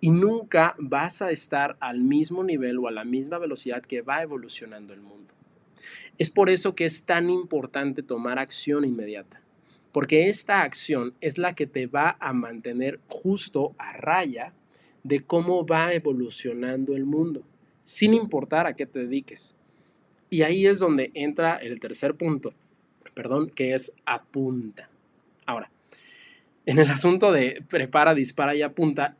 y 0.00 0.10
nunca 0.10 0.74
vas 0.78 1.22
a 1.22 1.30
estar 1.30 1.76
al 1.80 2.04
mismo 2.04 2.42
nivel 2.44 2.78
o 2.78 2.88
a 2.88 2.90
la 2.90 3.04
misma 3.04 3.38
velocidad 3.38 3.82
que 3.82 4.02
va 4.02 4.22
evolucionando 4.22 4.92
el 4.92 5.00
mundo. 5.00 5.34
Es 6.18 6.30
por 6.30 6.50
eso 6.50 6.74
que 6.74 6.84
es 6.84 7.04
tan 7.04 7.30
importante 7.30 8.02
tomar 8.02 8.38
acción 8.38 8.84
inmediata, 8.84 9.40
porque 9.92 10.28
esta 10.28 10.62
acción 10.62 11.14
es 11.20 11.38
la 11.38 11.54
que 11.54 11.66
te 11.66 11.86
va 11.86 12.16
a 12.20 12.32
mantener 12.32 13.00
justo 13.08 13.74
a 13.78 13.92
raya 13.92 14.52
de 15.02 15.20
cómo 15.20 15.66
va 15.66 15.92
evolucionando 15.92 16.94
el 16.94 17.04
mundo, 17.04 17.42
sin 17.84 18.14
importar 18.14 18.66
a 18.66 18.74
qué 18.74 18.86
te 18.86 19.00
dediques. 19.00 19.56
Y 20.28 20.42
ahí 20.42 20.66
es 20.66 20.78
donde 20.78 21.10
entra 21.14 21.56
el 21.56 21.80
tercer 21.80 22.14
punto, 22.14 22.52
perdón, 23.14 23.50
que 23.50 23.74
es 23.74 23.92
apunta. 24.04 24.88
Ahora, 25.46 25.70
en 26.66 26.78
el 26.78 26.88
asunto 26.90 27.32
de 27.32 27.64
prepara, 27.68 28.14
dispara 28.14 28.54
y 28.54 28.62
apunta, 28.62 29.16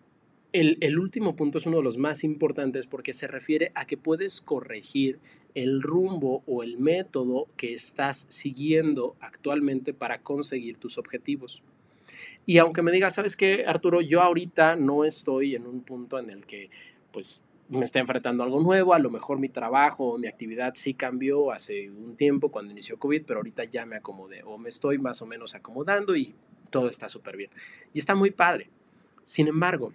el, 0.52 0.99
último 0.99 1.37
punto 1.37 1.59
es 1.59 1.66
uno 1.66 1.78
de 1.78 1.83
los 1.83 1.99
más 1.99 2.25
importantes 2.25 2.87
porque 2.87 3.12
se 3.12 3.26
refiere 3.26 3.73
a 3.75 3.87
que 3.87 3.97
puedes 3.97 4.40
corregir 4.40 5.19
el 5.54 5.83
rumbo 5.83 6.42
o 6.47 6.62
el 6.62 6.78
método 6.78 7.49
que 7.57 7.75
estás 7.75 8.26
siguiendo 8.28 9.16
actualmente 9.21 9.92
para 9.95 10.23
conseguir 10.23 10.76
tus 10.76 10.99
objetivos. 10.99 11.62
Y 12.47 12.59
aunque 12.59 12.83
me 12.83 12.92
digas, 12.92 13.14
¿sabes 13.14 13.37
qué, 13.37 13.64
Arturo? 13.66 14.00
Yo 14.00 14.23
ahorita 14.23 14.76
no 14.76 15.04
estoy 15.04 15.54
en 15.54 15.66
un 15.66 15.83
punto 15.83 16.19
en 16.19 16.30
el 16.30 16.47
que, 16.47 16.71
pues, 17.12 17.42
me 17.69 17.85
esté 17.85 18.00
enfrentando 18.00 18.42
a 18.42 18.47
algo 18.47 18.61
nuevo, 18.61 18.95
a 18.95 18.99
lo 18.99 19.11
mejor 19.11 19.38
mi 19.38 19.49
trabajo 19.49 20.14
o 20.14 20.19
mi 20.19 20.26
actividad 20.26 20.73
sí 20.75 20.95
cambió 20.95 21.52
hace 21.52 21.88
un 21.88 22.16
tiempo 22.16 22.50
cuando 22.50 22.73
inició 22.73 22.99
COVID, 22.99 23.23
pero 23.25 23.38
ahorita 23.38 23.64
ya 23.64 23.87
me 23.87 23.97
acomodé 23.97 24.42
o 24.42 24.59
me 24.59 24.69
estoy 24.69 24.99
más 24.99 25.23
o 25.23 25.26
menos 25.26 25.54
acomodando 25.54 26.16
y 26.16 26.35
todo 26.71 26.88
está 26.88 27.09
súper 27.09 27.37
bien. 27.37 27.50
Y 27.92 28.00
está 28.00 28.16
muy 28.16 28.33
padre. 28.33 28.69
Sin 29.25 29.47
embargo, 29.47 29.92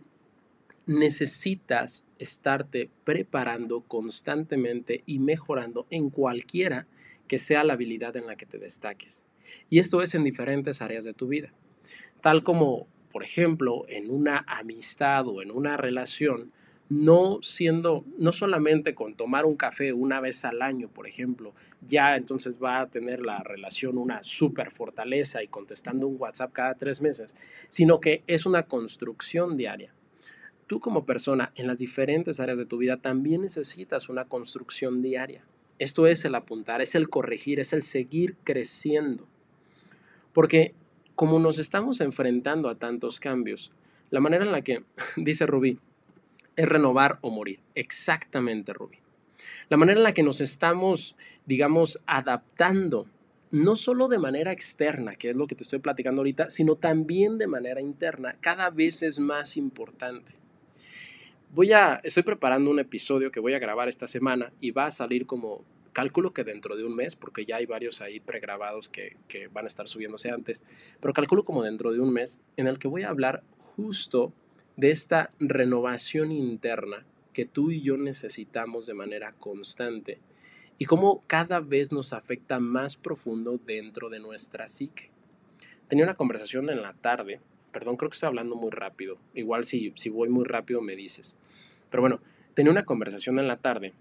necesitas 0.86 2.06
estarte 2.20 2.90
preparando 3.04 3.82
constantemente 3.82 5.04
y 5.06 5.20
mejorando 5.20 5.88
en 5.90 6.10
cualquiera 6.10 6.88
que 7.28 7.38
sea 7.38 7.64
la 7.64 7.74
habilidad 7.74 8.16
en 8.16 8.28
la 8.28 8.36
que 8.36 8.46
te 8.46 8.60
destaques. 8.60 9.26
Y 9.70 9.80
esto 9.80 10.02
es 10.02 10.16
en 10.16 10.24
diferentes 10.24 10.82
áreas 10.82 11.04
de 11.04 11.14
tu 11.14 11.28
vida. 11.28 11.52
Tal 12.22 12.44
como, 12.44 12.88
por 13.12 13.24
ejemplo, 13.24 13.86
en 13.88 14.10
una 14.10 14.46
amistad 14.48 15.28
o 15.28 15.42
en 15.42 15.52
una 15.52 15.78
relación, 15.78 16.52
no 16.88 17.40
siendo, 17.42 18.06
no 18.20 18.32
solamente 18.32 18.94
con 18.94 19.16
tomar 19.16 19.46
un 19.46 19.56
café 19.56 19.92
una 19.92 20.20
vez 20.20 20.46
al 20.46 20.62
año, 20.62 20.88
por 20.88 21.08
ejemplo, 21.08 21.56
ya 21.82 22.16
entonces 22.16 22.62
va 22.62 22.80
a 22.80 22.90
tener 22.90 23.22
la 23.22 23.42
relación 23.42 23.98
una 23.98 24.22
super 24.22 24.70
fortaleza 24.70 25.42
y 25.42 25.48
contestando 25.48 26.08
un 26.08 26.18
WhatsApp 26.20 26.54
cada 26.54 26.76
tres 26.76 27.02
meses, 27.02 27.36
sino 27.70 28.00
que 28.00 28.24
es 28.28 28.46
una 28.46 28.64
construcción 28.64 29.58
diaria 29.58 29.94
tú 30.68 30.80
como 30.80 31.06
persona 31.06 31.52
en 31.56 31.68
las 31.68 31.78
diferentes 31.78 32.40
áreas 32.40 32.58
de 32.58 32.66
tu 32.66 32.78
vida 32.78 32.98
también 32.98 33.42
necesitas 33.42 34.10
una 34.10 34.26
construcción 34.26 35.02
diaria. 35.02 35.44
Esto 35.78 36.08
es 36.08 36.24
el 36.26 36.36
apuntar, 36.36 36.82
es 36.82 36.96
el 36.96 37.10
corregir, 37.10 37.60
es 37.60 37.74
el 37.74 37.84
seguir 37.84 38.38
creciendo. 38.44 39.28
Porque 40.34 40.74
como 41.16 41.40
nos 41.40 41.60
estamos 41.60 42.02
enfrentando 42.02 42.70
a 42.70 42.76
tantos 42.76 43.20
cambios, 43.20 43.72
la 44.10 44.20
manera 44.20 44.46
en 44.46 44.52
la 44.52 44.62
que, 44.62 44.84
dice 45.18 45.46
Rubí, 45.46 45.80
es 46.56 46.70
renovar 46.70 47.20
o 47.22 47.30
morir. 47.30 47.60
Exactamente, 47.74 48.74
Rubí. 48.74 48.98
La 49.70 49.78
manera 49.78 50.00
en 50.00 50.04
la 50.04 50.14
que 50.14 50.24
nos 50.24 50.42
estamos, 50.42 51.16
digamos, 51.46 52.02
adaptando, 52.06 53.08
no 53.52 53.76
solo 53.76 54.08
de 54.08 54.18
manera 54.18 54.52
externa, 54.52 55.16
que 55.16 55.32
es 55.32 55.36
lo 55.36 55.48
que 55.48 55.56
te 55.56 55.64
estoy 55.64 55.80
platicando 55.80 56.22
ahorita, 56.22 56.50
sino 56.50 56.76
también 56.76 57.38
de 57.38 57.48
manera 57.48 57.82
interna, 57.82 58.38
cada 58.42 58.70
vez 58.70 59.04
es 59.04 59.20
más 59.20 59.58
importante. 59.58 60.34
Voy 61.56 61.72
a, 61.72 62.02
estoy 62.04 62.24
preparando 62.24 62.70
un 62.70 62.80
episodio 62.80 63.32
que 63.32 63.40
voy 63.40 63.54
a 63.54 63.60
grabar 63.60 63.88
esta 63.88 64.08
semana 64.08 64.52
y 64.60 64.72
va 64.72 64.88
a 64.88 64.92
salir 64.92 65.26
como 65.26 65.64
cálculo 65.94 66.34
que 66.34 66.44
dentro 66.44 66.76
de 66.76 66.84
un 66.84 66.94
mes, 66.94 67.16
porque 67.16 67.46
ya 67.46 67.56
hay 67.56 67.66
varios 67.66 68.02
ahí 68.02 68.20
pregrabados 68.20 68.90
que, 68.90 69.16
que 69.30 69.48
van 69.48 69.64
a 69.64 69.70
estar 69.70 69.88
subiéndose 69.88 70.30
antes, 70.32 70.66
pero 71.00 71.14
calculo 71.14 71.46
como 71.46 71.64
dentro 71.64 71.94
de 71.94 72.02
un 72.02 72.12
mes 72.12 72.42
en 72.58 72.68
el 72.68 72.78
que 72.78 72.90
voy 72.90 73.04
a 73.04 73.10
hablar 73.10 73.42
justo 73.58 74.34
de 74.76 74.92
esta 74.92 75.30
renovación 75.40 76.34
interna 76.34 77.06
que 77.32 77.46
tú 77.46 77.72
y 77.72 77.80
yo 77.80 77.96
necesitamos 77.96 78.86
de 78.86 78.94
manera 78.94 79.32
constante 79.40 80.20
y 80.78 80.84
cómo 80.84 81.24
cada 81.26 81.62
vez 81.62 81.90
nos 81.94 82.12
afecta 82.12 82.60
más 82.60 82.98
profundo 82.98 83.62
dentro 83.66 84.10
de 84.10 84.20
nuestra 84.20 84.68
psique. 84.68 85.10
Tenía 85.88 86.04
una 86.04 86.16
conversación 86.16 86.70
en 86.70 86.82
la 86.82 86.92
tarde, 86.96 87.40
perdón, 87.72 87.96
creo 87.96 88.10
que 88.10 88.16
estoy 88.16 88.28
hablando 88.28 88.58
muy 88.58 88.72
rápido, 88.72 89.18
igual 89.34 89.64
si, 89.64 89.94
si 89.96 90.10
voy 90.10 90.28
muy 90.28 90.44
rápido 90.44 90.82
me 90.82 90.98
dices, 90.98 91.38
pero 91.96 92.02
bueno, 92.02 92.20
tenía 92.54 92.74
una 92.74 92.84
conversación 92.84 93.40
en 93.40 93.48
la 93.48 93.56
tarde 93.56 93.94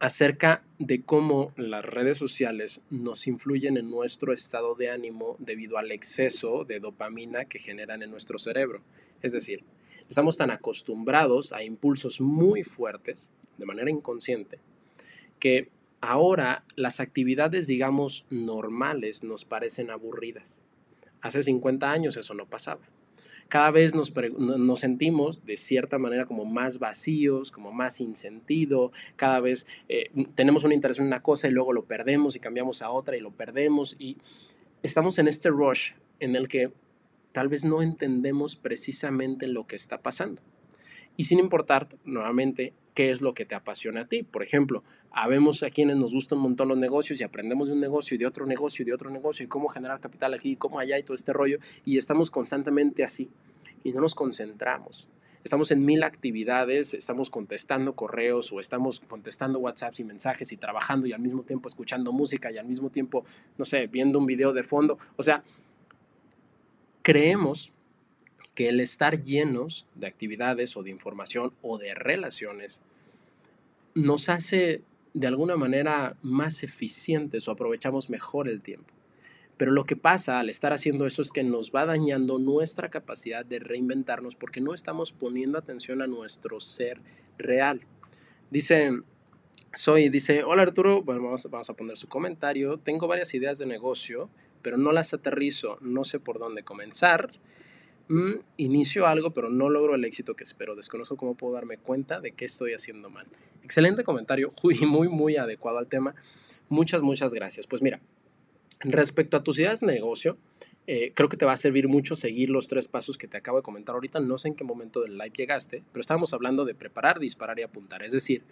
acerca 0.00 0.62
de 0.78 1.00
cómo 1.00 1.50
las 1.56 1.82
redes 1.82 2.18
sociales 2.18 2.82
nos 2.90 3.26
influyen 3.26 3.78
en 3.78 3.90
nuestro 3.90 4.34
estado 4.34 4.74
de 4.74 4.90
ánimo 4.90 5.36
debido 5.38 5.78
al 5.78 5.92
exceso 5.92 6.64
de 6.64 6.78
dopamina 6.78 7.46
que 7.46 7.58
generan 7.58 8.02
en 8.02 8.10
nuestro 8.10 8.38
cerebro. 8.38 8.82
Es 9.22 9.32
decir, 9.32 9.64
estamos 10.10 10.36
tan 10.36 10.50
acostumbrados 10.50 11.54
a 11.54 11.62
impulsos 11.62 12.20
muy 12.20 12.64
fuertes, 12.64 13.32
de 13.56 13.64
manera 13.64 13.90
inconsciente, 13.90 14.58
que 15.40 15.70
ahora 16.02 16.64
las 16.74 17.00
actividades, 17.00 17.66
digamos, 17.66 18.26
normales 18.28 19.22
nos 19.22 19.46
parecen 19.46 19.90
aburridas. 19.90 20.60
Hace 21.22 21.42
50 21.42 21.90
años 21.90 22.18
eso 22.18 22.34
no 22.34 22.44
pasaba 22.44 22.86
cada 23.48 23.70
vez 23.70 23.94
nos, 23.94 24.12
sentimos 24.80 25.44
de 25.44 25.56
cierta 25.56 25.98
manera 25.98 26.26
como 26.26 26.44
más 26.44 26.78
vacíos, 26.78 27.50
como 27.50 27.72
más 27.72 27.94
sin 27.94 28.16
sentido, 28.16 28.92
cada 29.16 29.40
vez 29.40 29.66
eh, 29.88 30.10
tenemos 30.34 30.64
un 30.64 30.72
interés 30.72 30.98
en 30.98 31.06
una 31.06 31.22
cosa 31.22 31.48
y 31.48 31.52
luego 31.52 31.72
lo 31.72 31.84
perdemos 31.84 32.34
y 32.36 32.40
cambiamos 32.40 32.82
a 32.82 32.90
otra 32.90 33.16
y 33.16 33.20
lo 33.20 33.30
perdemos 33.30 33.96
y 33.98 34.18
estamos 34.82 35.18
en 35.18 35.28
este 35.28 35.50
rush 35.50 35.92
en 36.18 36.34
el 36.34 36.48
que 36.48 36.72
tal 37.32 37.48
vez 37.48 37.64
no 37.64 37.82
entendemos 37.82 38.56
precisamente 38.56 39.46
lo 39.46 39.66
que 39.66 39.76
está 39.76 40.00
pasando. 40.02 40.42
Y 41.16 41.24
sin 41.24 41.38
importar, 41.38 41.88
nuevamente, 42.04 42.74
qué 42.96 43.10
es 43.10 43.20
lo 43.20 43.34
que 43.34 43.44
te 43.44 43.54
apasiona 43.54 44.00
a 44.00 44.06
ti. 44.06 44.22
Por 44.22 44.42
ejemplo, 44.42 44.82
habemos 45.10 45.62
a 45.62 45.68
quienes 45.68 45.96
nos 45.96 46.14
gustan 46.14 46.38
un 46.38 46.44
montón 46.44 46.68
los 46.68 46.78
negocios 46.78 47.20
y 47.20 47.24
aprendemos 47.24 47.68
de 47.68 47.74
un 47.74 47.80
negocio 47.80 48.14
y 48.14 48.18
de 48.18 48.26
otro 48.26 48.46
negocio 48.46 48.82
y 48.82 48.86
de 48.86 48.94
otro 48.94 49.10
negocio 49.10 49.44
y 49.44 49.48
cómo 49.48 49.68
generar 49.68 50.00
capital 50.00 50.32
aquí 50.32 50.52
y 50.52 50.56
cómo 50.56 50.78
allá 50.78 50.98
y 50.98 51.02
todo 51.02 51.14
este 51.14 51.34
rollo 51.34 51.58
y 51.84 51.98
estamos 51.98 52.30
constantemente 52.30 53.04
así 53.04 53.28
y 53.84 53.92
no 53.92 54.00
nos 54.00 54.14
concentramos. 54.14 55.08
Estamos 55.44 55.70
en 55.72 55.84
mil 55.84 56.02
actividades, 56.04 56.94
estamos 56.94 57.28
contestando 57.28 57.94
correos 57.94 58.50
o 58.50 58.60
estamos 58.60 59.00
contestando 59.00 59.58
WhatsApps 59.58 60.00
y 60.00 60.04
mensajes 60.04 60.50
y 60.52 60.56
trabajando 60.56 61.06
y 61.06 61.12
al 61.12 61.20
mismo 61.20 61.42
tiempo 61.42 61.68
escuchando 61.68 62.12
música 62.12 62.50
y 62.50 62.56
al 62.56 62.66
mismo 62.66 62.88
tiempo, 62.88 63.26
no 63.58 63.66
sé, 63.66 63.88
viendo 63.88 64.18
un 64.18 64.24
video 64.24 64.54
de 64.54 64.62
fondo. 64.62 64.98
O 65.16 65.22
sea, 65.22 65.44
creemos 67.02 67.72
que 68.56 68.70
el 68.70 68.80
estar 68.80 69.22
llenos 69.22 69.86
de 69.94 70.08
actividades 70.08 70.76
o 70.76 70.82
de 70.82 70.90
información 70.90 71.52
o 71.62 71.78
de 71.78 71.94
relaciones 71.94 72.82
nos 73.94 74.28
hace 74.28 74.82
de 75.14 75.26
alguna 75.26 75.56
manera 75.56 76.16
más 76.22 76.62
eficientes 76.62 77.46
o 77.46 77.52
aprovechamos 77.52 78.10
mejor 78.10 78.48
el 78.48 78.62
tiempo. 78.62 78.92
Pero 79.58 79.72
lo 79.72 79.84
que 79.84 79.96
pasa 79.96 80.38
al 80.38 80.48
estar 80.48 80.72
haciendo 80.72 81.06
eso 81.06 81.22
es 81.22 81.30
que 81.30 81.44
nos 81.44 81.70
va 81.70 81.86
dañando 81.86 82.38
nuestra 82.38 82.90
capacidad 82.90 83.44
de 83.44 83.58
reinventarnos 83.58 84.36
porque 84.36 84.60
no 84.60 84.74
estamos 84.74 85.12
poniendo 85.12 85.58
atención 85.58 86.02
a 86.02 86.06
nuestro 86.06 86.58
ser 86.58 87.00
real. 87.38 87.82
Dice, 88.50 88.90
soy, 89.74 90.08
dice, 90.08 90.44
hola 90.44 90.62
Arturo, 90.62 91.02
bueno, 91.02 91.22
vamos, 91.22 91.48
vamos 91.50 91.68
a 91.68 91.74
poner 91.74 91.98
su 91.98 92.08
comentario. 92.08 92.78
Tengo 92.78 93.06
varias 93.06 93.34
ideas 93.34 93.58
de 93.58 93.66
negocio, 93.66 94.30
pero 94.62 94.78
no 94.78 94.92
las 94.92 95.12
aterrizo, 95.12 95.78
no 95.82 96.04
sé 96.04 96.20
por 96.20 96.38
dónde 96.38 96.62
comenzar. 96.62 97.32
Mm, 98.08 98.34
inicio 98.56 99.06
algo, 99.06 99.32
pero 99.32 99.50
no 99.50 99.68
logro 99.68 99.94
el 99.94 100.04
éxito 100.04 100.34
que 100.34 100.44
espero. 100.44 100.76
Desconozco 100.76 101.16
cómo 101.16 101.34
puedo 101.34 101.54
darme 101.54 101.78
cuenta 101.78 102.20
de 102.20 102.32
qué 102.32 102.44
estoy 102.44 102.72
haciendo 102.72 103.10
mal. 103.10 103.26
Excelente 103.62 104.04
comentario, 104.04 104.52
y 104.80 104.86
muy, 104.86 105.08
muy 105.08 105.36
adecuado 105.36 105.78
al 105.78 105.88
tema. 105.88 106.14
Muchas, 106.68 107.02
muchas 107.02 107.34
gracias. 107.34 107.66
Pues 107.66 107.82
mira, 107.82 108.00
respecto 108.80 109.36
a 109.36 109.42
tus 109.42 109.58
ideas 109.58 109.80
de 109.80 109.86
negocio, 109.88 110.38
eh, 110.86 111.12
creo 111.14 111.28
que 111.28 111.36
te 111.36 111.44
va 111.44 111.52
a 111.52 111.56
servir 111.56 111.88
mucho 111.88 112.14
seguir 112.14 112.48
los 112.48 112.68
tres 112.68 112.86
pasos 112.86 113.18
que 113.18 113.26
te 113.26 113.36
acabo 113.36 113.58
de 113.58 113.64
comentar 113.64 113.94
ahorita. 113.94 114.20
No 114.20 114.38
sé 114.38 114.48
en 114.48 114.54
qué 114.54 114.62
momento 114.62 115.00
del 115.00 115.18
live 115.18 115.32
llegaste, 115.36 115.82
pero 115.92 116.00
estábamos 116.00 116.32
hablando 116.32 116.64
de 116.64 116.74
preparar, 116.74 117.18
disparar 117.18 117.58
y 117.58 117.62
apuntar. 117.62 118.04
Es 118.04 118.12
decir, 118.12 118.44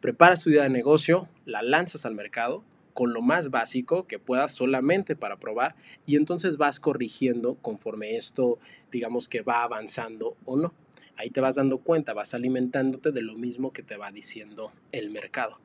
preparas 0.00 0.44
tu 0.44 0.50
idea 0.50 0.62
de 0.62 0.70
negocio, 0.70 1.28
la 1.46 1.62
lanzas 1.62 2.06
al 2.06 2.14
mercado, 2.14 2.62
con 2.94 3.12
lo 3.12 3.20
más 3.20 3.50
básico 3.50 4.06
que 4.06 4.18
puedas 4.18 4.52
solamente 4.52 5.16
para 5.16 5.38
probar 5.38 5.74
y 6.06 6.16
entonces 6.16 6.56
vas 6.56 6.80
corrigiendo 6.80 7.56
conforme 7.56 8.16
esto 8.16 8.58
digamos 8.90 9.28
que 9.28 9.42
va 9.42 9.64
avanzando 9.64 10.36
o 10.46 10.56
no. 10.56 10.72
Ahí 11.16 11.30
te 11.30 11.40
vas 11.40 11.56
dando 11.56 11.78
cuenta, 11.78 12.14
vas 12.14 12.34
alimentándote 12.34 13.12
de 13.12 13.22
lo 13.22 13.34
mismo 13.34 13.72
que 13.72 13.82
te 13.82 13.96
va 13.96 14.10
diciendo 14.10 14.72
el 14.92 15.10
mercado. 15.10 15.58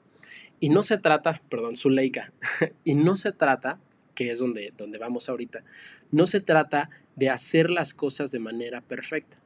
Y 0.60 0.70
no 0.70 0.84
se 0.84 0.98
trata, 0.98 1.42
perdón, 1.50 1.78
Zuleika, 1.78 2.34
y 2.84 2.96
no 2.96 3.16
se 3.16 3.32
trata, 3.32 3.80
que 4.14 4.32
es 4.32 4.40
donde, 4.40 4.74
donde 4.78 4.98
vamos 4.98 5.30
ahorita, 5.30 5.64
no 6.12 6.28
se 6.28 6.42
trata 6.42 6.90
de 7.16 7.30
hacer 7.30 7.70
las 7.70 7.94
cosas 7.94 8.32
de 8.32 8.40
manera 8.40 8.82
perfecta. 8.82 9.38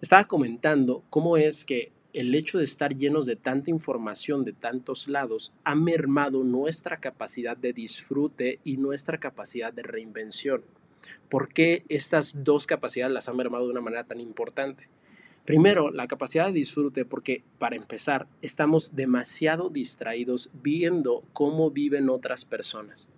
Estaba 0.00 0.24
comentando 0.24 1.04
cómo 1.10 1.36
es 1.36 1.64
que 1.64 1.92
el 2.16 2.34
hecho 2.34 2.56
de 2.56 2.64
estar 2.64 2.96
llenos 2.96 3.26
de 3.26 3.36
tanta 3.36 3.70
información 3.70 4.42
de 4.42 4.54
tantos 4.54 5.06
lados 5.06 5.52
ha 5.64 5.74
mermado 5.74 6.44
nuestra 6.44 6.96
capacidad 6.96 7.58
de 7.58 7.74
disfrute 7.74 8.58
y 8.64 8.78
nuestra 8.78 9.20
capacidad 9.20 9.70
de 9.70 9.82
reinvención. 9.82 10.62
¿Por 11.28 11.52
qué 11.52 11.84
estas 11.90 12.42
dos 12.42 12.66
capacidades 12.66 13.12
las 13.12 13.28
han 13.28 13.36
mermado 13.36 13.66
de 13.66 13.72
una 13.72 13.82
manera 13.82 14.04
tan 14.04 14.18
importante? 14.18 14.88
Primero, 15.44 15.90
la 15.90 16.08
capacidad 16.08 16.46
de 16.46 16.54
disfrute, 16.54 17.04
porque 17.04 17.44
para 17.58 17.76
empezar, 17.76 18.26
estamos 18.40 18.96
demasiado 18.96 19.68
distraídos 19.68 20.48
viendo 20.62 21.22
cómo 21.34 21.70
viven 21.70 22.08
otras 22.08 22.46
personas. 22.46 23.10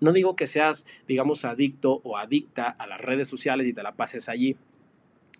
No 0.00 0.12
digo 0.14 0.34
que 0.34 0.46
seas, 0.46 0.86
digamos, 1.06 1.44
adicto 1.44 2.00
o 2.04 2.16
adicta 2.16 2.70
a 2.70 2.86
las 2.86 3.02
redes 3.02 3.28
sociales 3.28 3.66
y 3.66 3.74
te 3.74 3.82
la 3.82 3.92
pases 3.92 4.30
allí 4.30 4.56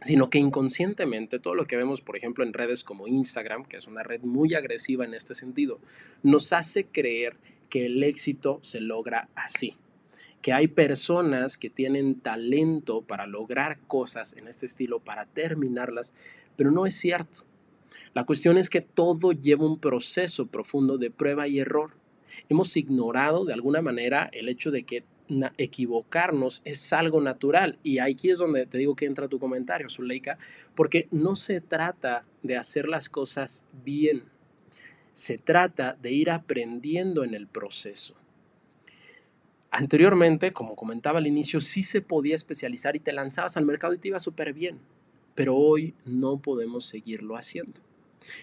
sino 0.02 0.30
que 0.30 0.38
inconscientemente 0.38 1.38
todo 1.38 1.54
lo 1.54 1.66
que 1.66 1.76
vemos, 1.76 2.00
por 2.00 2.16
ejemplo, 2.16 2.45
en 2.45 2.52
redes 2.52 2.85
como 2.85 3.07
Instagram, 3.07 3.64
que 3.64 3.76
es 3.76 3.87
una 3.87 4.02
red 4.02 4.23
muy 4.23 4.54
agresiva 4.54 5.04
en 5.04 5.14
este 5.14 5.35
sentido, 5.35 5.80
nos 6.23 6.52
hace 6.52 6.87
creer 6.87 7.37
que 7.69 7.86
el 7.86 8.02
éxito 8.02 8.60
se 8.63 8.80
logra 8.80 9.28
así, 9.34 9.76
que 10.43 10.52
hay 10.52 10.69
personas 10.69 11.58
que 11.58 11.71
tienen 11.71 12.21
talento 12.21 13.02
para 13.02 13.26
lograr 13.26 13.78
cosas 13.86 14.34
en 14.36 14.49
este 14.49 14.67
estilo, 14.67 15.00
para 15.00 15.26
terminarlas, 15.26 16.15
pero 16.56 16.71
no 16.71 16.86
es 16.86 16.95
cierto. 16.95 17.45
La 18.15 18.25
cuestión 18.25 18.56
es 18.56 18.71
que 18.71 18.80
todo 18.80 19.32
lleva 19.32 19.67
un 19.67 19.78
proceso 19.78 20.47
profundo 20.47 20.99
de 20.99 21.10
prueba 21.10 21.47
y 21.47 21.58
error. 21.58 21.93
Hemos 22.49 22.76
ignorado 22.76 23.45
de 23.45 23.52
alguna 23.52 23.82
manera 23.82 24.30
el 24.32 24.49
hecho 24.49 24.71
de 24.71 24.84
que 24.84 25.04
equivocarnos 25.56 26.62
es 26.64 26.93
algo 26.93 27.21
natural. 27.21 27.78
Y 27.82 27.99
aquí 27.99 28.30
es 28.30 28.38
donde 28.38 28.66
te 28.66 28.78
digo 28.78 28.97
que 28.97 29.06
entra 29.06 29.28
tu 29.28 29.38
comentario, 29.38 29.88
Zuleika, 29.88 30.38
porque 30.75 31.08
no 31.10 31.36
se 31.36 31.60
trata 31.60 32.25
de 32.43 32.56
hacer 32.56 32.88
las 32.88 33.08
cosas 33.08 33.66
bien, 33.84 34.25
se 35.12 35.38
trata 35.38 35.97
de 36.00 36.12
ir 36.12 36.30
aprendiendo 36.30 37.25
en 37.25 37.34
el 37.34 37.47
proceso. 37.47 38.14
Anteriormente, 39.71 40.52
como 40.52 40.75
comentaba 40.75 41.19
al 41.19 41.26
inicio, 41.26 41.60
sí 41.60 41.82
se 41.82 42.00
podía 42.00 42.34
especializar 42.34 42.97
y 42.97 43.00
te 43.00 43.12
lanzabas 43.12 43.56
al 43.56 43.66
mercado 43.66 43.95
y 43.95 43.99
te 43.99 44.08
iba 44.08 44.19
súper 44.19 44.52
bien, 44.52 44.80
pero 45.34 45.56
hoy 45.56 45.95
no 46.04 46.40
podemos 46.40 46.86
seguirlo 46.86 47.36
haciendo. 47.36 47.80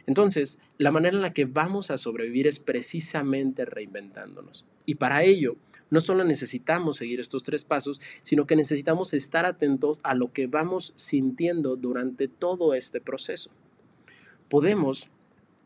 Entonces, 0.06 0.60
la 0.78 0.92
manera 0.92 1.16
en 1.16 1.22
la 1.22 1.34
que 1.34 1.46
vamos 1.46 1.92
a 1.92 1.98
sobrevivir 1.98 2.48
es 2.48 2.60
precisamente 2.60 3.66
reinventándonos. 3.66 4.66
Y 4.90 4.96
para 4.96 5.22
ello, 5.22 5.58
no 5.90 6.00
solo 6.00 6.24
necesitamos 6.24 6.96
seguir 6.96 7.20
estos 7.20 7.44
tres 7.44 7.66
pasos, 7.66 8.00
sino 8.22 8.48
que 8.48 8.56
necesitamos 8.56 9.14
estar 9.14 9.46
atentos 9.46 10.00
a 10.02 10.16
lo 10.16 10.32
que 10.32 10.48
vamos 10.48 10.94
sintiendo 10.96 11.76
durante 11.76 12.30
todo 12.30 12.74
este 12.74 13.02
proceso. 13.02 13.52
Podemos, 14.50 15.10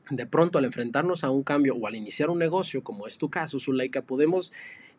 de 0.10 0.26
pronto, 0.26 0.58
al 0.58 0.66
enfrentarnos 0.66 1.24
a 1.24 1.30
un 1.30 1.44
cambio 1.44 1.76
o 1.76 1.86
al 1.86 1.96
iniciar 1.96 2.32
un 2.32 2.40
negocio, 2.40 2.84
como 2.84 3.06
es 3.06 3.20
tu 3.20 3.30
caso, 3.30 3.60
Zuleika, 3.60 4.02
podemos 4.02 4.52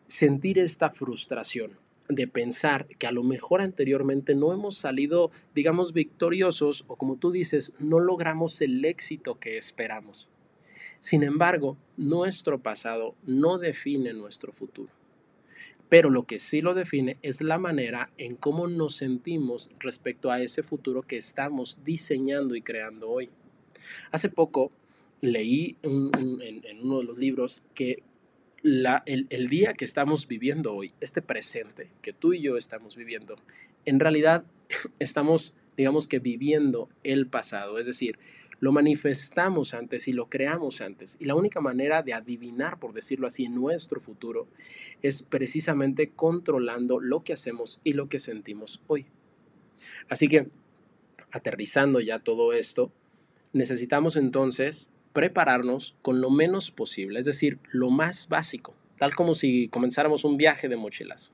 sentir 0.07 0.61
esta 0.61 0.91
frustración 0.91 1.73
de 2.09 2.29
pensar 2.29 2.87
que 2.87 3.09
a 3.09 3.13
lo 3.13 3.25
mejor 3.25 3.61
anteriormente 3.61 4.37
no 4.37 4.53
hemos 4.53 4.79
salido, 4.79 5.33
digamos, 5.53 5.93
victoriosos 5.93 6.85
o 6.87 6.95
como 6.95 7.17
tú 7.17 7.33
dices, 7.33 7.73
no 7.81 7.99
logramos 7.99 8.61
el 8.61 8.85
éxito 8.85 9.41
que 9.41 9.57
esperamos. 9.57 10.29
Sin 11.03 11.25
embargo, 11.25 11.77
nuestro 11.97 12.63
pasado 12.63 13.17
no 13.27 13.59
define 13.59 14.13
nuestro 14.13 14.53
futuro. 14.53 14.93
Pero 15.89 16.11
lo 16.11 16.27
que 16.27 16.39
sí 16.39 16.61
lo 16.61 16.75
define 16.75 17.19
es 17.23 17.41
la 17.41 17.59
manera 17.59 18.13
en 18.19 18.37
cómo 18.37 18.69
nos 18.69 18.95
sentimos 18.95 19.69
respecto 19.81 20.31
a 20.31 20.41
ese 20.41 20.63
futuro 20.63 21.03
que 21.03 21.17
estamos 21.17 21.83
diseñando 21.83 22.55
y 22.55 22.63
creando 22.63 23.11
hoy. 23.11 23.31
Hace 24.13 24.29
poco 24.29 24.71
leí 25.21 25.77
en, 25.83 26.13
uno 26.85 26.99
de 26.99 27.05
los 27.05 27.19
libros 27.19 27.65
que 27.75 28.05
el, 28.63 29.49
día 29.49 29.75
que 29.75 29.85
estamos 29.85 30.29
viviendo 30.29 30.73
hoy, 30.73 30.93
este 31.01 31.21
presente 31.21 31.91
que 32.01 32.13
tú 32.13 32.33
y 32.33 32.43
yo 32.43 32.57
estamos 32.57 32.95
viviendo, 32.95 33.35
en 33.87 33.99
realidad 33.99 34.45
estamos, 35.01 35.53
digamos 35.77 36.07
que 36.07 36.21
viviendo 36.21 36.89
el 37.03 37.27
pasado, 37.27 37.81
es 37.81 37.87
decir, 37.87 38.21
lo 38.63 38.71
manifestamos 38.71 39.75
antes 39.75 40.07
y 40.07 40.13
lo 40.13 40.31
creamos 40.31 40.83
antes. 40.83 41.17
Y 41.19 41.25
la 41.25 41.35
única 41.35 41.61
manera 41.61 42.05
de 42.05 42.15
adivinar, 42.15 42.79
por 42.79 42.93
decirlo 42.93 43.27
así, 43.27 43.49
nuestro 43.49 44.01
futuro 44.01 44.47
es 45.03 45.25
precisamente 45.25 46.11
controlando 46.11 47.01
lo 47.01 47.25
que 47.25 47.33
hacemos 47.33 47.81
y 47.83 47.95
lo 47.95 48.09
que 48.09 48.21
sentimos 48.21 48.81
hoy. 48.87 49.07
Así 50.09 50.29
que, 50.29 50.47
aterrizando 51.33 51.99
ya 51.99 52.21
todo 52.21 52.53
esto, 52.53 52.93
necesitamos 53.53 54.15
entonces 54.15 54.93
prepararnos 55.13 55.97
con 56.01 56.21
lo 56.21 56.31
menos 56.31 56.71
posible, 56.71 57.19
es 57.19 57.25
decir, 57.25 57.59
lo 57.73 57.91
más 57.91 58.29
básico, 58.29 58.77
tal 58.97 59.13
como 59.17 59.35
si 59.35 59.67
comenzáramos 59.71 60.23
un 60.23 60.37
viaje 60.37 60.69
de 60.69 60.77
mochilazo. 60.77 61.33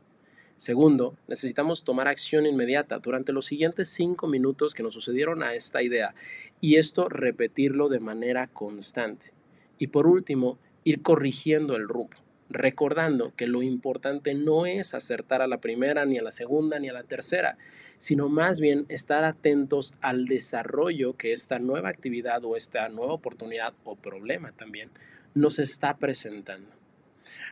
Segundo, 0.59 1.17
necesitamos 1.29 1.85
tomar 1.85 2.09
acción 2.09 2.45
inmediata 2.45 2.99
durante 2.99 3.33
los 3.33 3.47
siguientes 3.47 3.89
cinco 3.89 4.27
minutos 4.27 4.75
que 4.75 4.83
nos 4.83 4.93
sucedieron 4.93 5.43
a 5.43 5.55
esta 5.55 5.83
idea 5.83 6.15
y 6.61 6.77
esto 6.77 7.09
repetirlo 7.09 7.89
de 7.89 8.01
manera 8.01 8.49
constante. 8.49 9.33
Y 9.79 9.87
por 9.87 10.07
último, 10.07 10.59
ir 10.85 11.01
corrigiendo 11.01 11.77
el 11.77 11.89
rumbo 11.89 12.17
recordando 12.51 13.35
que 13.37 13.47
lo 13.47 13.63
importante 13.63 14.35
no 14.35 14.67
es 14.67 14.95
acertar 14.95 15.43
a 15.43 15.47
la 15.47 15.61
primera, 15.61 16.07
ni 16.07 16.19
a 16.19 16.23
la 16.23 16.31
segunda, 16.31 16.79
ni 16.79 16.89
a 16.89 16.93
la 16.93 17.03
tercera, 17.03 17.59
sino 17.99 18.29
más 18.29 18.61
bien 18.61 18.87
estar 18.89 19.25
atentos 19.25 19.95
al 20.01 20.25
desarrollo 20.25 21.17
que 21.17 21.33
esta 21.33 21.59
nueva 21.59 21.91
actividad 21.91 22.45
o 22.45 22.57
esta 22.57 22.89
nueva 22.89 23.13
oportunidad 23.13 23.75
o 23.85 23.97
problema 23.97 24.53
también 24.53 24.91
nos 25.35 25.59
está 25.59 25.99
presentando. 25.99 26.71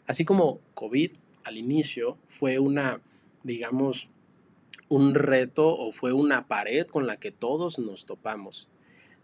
Así 0.06 0.24
como 0.24 0.60
COVID 0.74 1.12
al 1.46 1.56
inicio 1.56 2.18
fue 2.24 2.58
una, 2.58 3.00
digamos, 3.44 4.08
un 4.88 5.14
reto 5.14 5.68
o 5.68 5.92
fue 5.92 6.12
una 6.12 6.48
pared 6.48 6.86
con 6.86 7.06
la 7.06 7.18
que 7.18 7.30
todos 7.30 7.78
nos 7.78 8.04
topamos, 8.04 8.68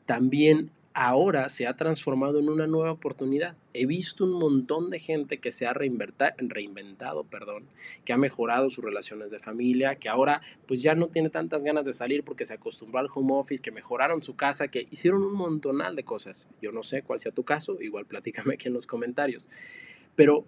también 0.07 0.71
ahora 0.95 1.49
se 1.49 1.67
ha 1.67 1.75
transformado 1.75 2.39
en 2.39 2.49
una 2.49 2.67
nueva 2.67 2.93
oportunidad. 2.93 3.57
He 3.73 3.87
visto 3.87 4.25
un 4.25 4.35
montón 4.35 4.91
de 4.91 4.99
gente 4.99 5.39
que 5.39 5.51
se 5.51 5.67
ha 5.67 5.73
reinventado, 5.73 7.25
perdón, 7.25 7.67
que 8.05 8.13
ha 8.13 8.19
mejorado 8.19 8.71
sus 8.71 8.85
relaciones 8.85 9.31
de 9.31 9.39
familia, 9.39 9.97
que 9.97 10.09
ahora 10.09 10.43
pues 10.67 10.83
ya 10.83 10.95
no 10.95 11.09
tiene 11.09 11.31
tantas 11.31 11.65
ganas 11.65 11.85
de 11.85 11.93
salir 11.93 12.23
porque 12.23 12.45
se 12.45 12.55
acostumbró 12.55 13.01
al 13.01 13.09
home 13.13 13.33
office, 13.33 13.63
que 13.63 13.73
mejoraron 13.73 14.23
su 14.23 14.37
casa, 14.37 14.69
que 14.69 14.87
hicieron 14.91 15.25
un 15.25 15.35
montonal 15.35 15.97
de 15.97 16.05
cosas. 16.05 16.49
Yo 16.61 16.71
no 16.71 16.83
sé 16.83 17.03
cuál 17.03 17.21
sea 17.21 17.33
tu 17.33 17.43
caso, 17.43 17.79
igual 17.81 18.07
platícame 18.07 18.55
aquí 18.55 18.69
en 18.69 18.75
los 18.75 18.87
comentarios. 18.87 19.49
Pero 20.15 20.45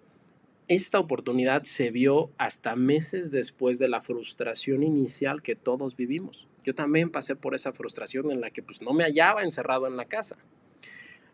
esta 0.67 0.99
oportunidad 0.99 1.63
se 1.63 1.91
vio 1.91 2.31
hasta 2.37 2.75
meses 2.75 3.29
después 3.29 3.77
de 3.77 3.87
la 3.87 4.01
frustración 4.01 4.81
inicial 4.81 5.43
que 5.43 5.55
todos 5.55 5.95
vivimos. 5.95 6.47
Yo 6.63 6.73
también 6.73 7.11
pasé 7.11 7.35
por 7.35 7.53
esa 7.53 7.71
frustración 7.71 8.31
en 8.31 8.41
la 8.41 8.49
que 8.49 8.63
pues 8.63 8.81
no 8.81 8.91
me 8.93 9.03
hallaba 9.03 9.43
encerrado 9.43 9.85
en 9.85 9.95
la 9.95 10.05
casa. 10.05 10.37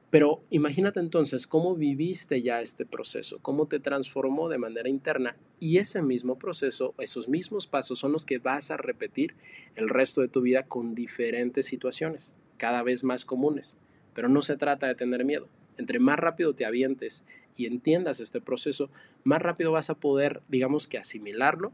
Pero 0.10 0.44
imagínate 0.50 1.00
entonces 1.00 1.48
cómo 1.48 1.78
viviste 1.78 2.42
ya 2.42 2.62
este 2.62 2.86
proceso, 2.86 3.40
cómo 3.42 3.68
te 3.68 3.80
transformó 3.80 4.50
de 4.50 4.58
manera 4.58 4.90
interna 4.90 5.38
y 5.62 5.78
ese 5.78 6.02
mismo 6.02 6.38
proceso, 6.38 6.94
esos 6.98 7.30
mismos 7.30 7.66
pasos 7.66 8.00
son 8.00 8.12
los 8.12 8.26
que 8.26 8.38
vas 8.38 8.72
a 8.72 8.78
repetir 8.78 9.36
el 9.78 9.88
resto 9.88 10.20
de 10.20 10.28
tu 10.28 10.42
vida 10.42 10.64
con 10.64 10.94
diferentes 10.94 11.66
situaciones, 11.66 12.36
cada 12.58 12.84
vez 12.84 13.06
más 13.06 13.24
comunes. 13.24 13.78
Pero 14.14 14.28
no 14.28 14.42
se 14.42 14.58
trata 14.58 14.88
de 14.88 14.96
tener 14.96 15.24
miedo. 15.24 15.48
Entre 15.78 16.00
más 16.00 16.20
rápido 16.20 16.54
te 16.54 16.66
avientes 16.66 17.24
y 17.56 17.66
entiendas 17.66 18.20
este 18.20 18.42
proceso, 18.42 18.90
más 19.24 19.42
rápido 19.42 19.72
vas 19.72 19.90
a 19.90 19.96
poder, 19.96 20.42
digamos 20.48 20.88
que 20.88 20.98
asimilarlo 20.98 21.72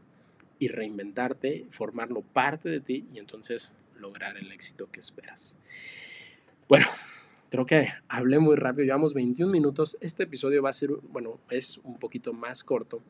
y 0.58 0.68
reinventarte, 0.68 1.66
formarlo 1.70 2.22
parte 2.22 2.68
de 2.68 2.80
ti 2.80 3.06
y 3.14 3.18
entonces 3.18 3.76
lograr 3.98 4.36
el 4.36 4.52
éxito 4.52 4.90
que 4.90 5.00
esperas. 5.00 5.56
Bueno, 6.68 6.86
creo 7.50 7.66
que 7.66 7.88
hablé 8.08 8.38
muy 8.38 8.56
rápido, 8.56 8.84
llevamos 8.84 9.14
21 9.14 9.50
minutos. 9.50 9.96
Este 10.00 10.24
episodio 10.24 10.62
va 10.62 10.70
a 10.70 10.74
ser, 10.74 10.90
bueno, 10.90 11.38
es 11.50 11.78
un 11.78 11.98
poquito 11.98 12.32
más 12.32 12.64
corto. 12.64 13.02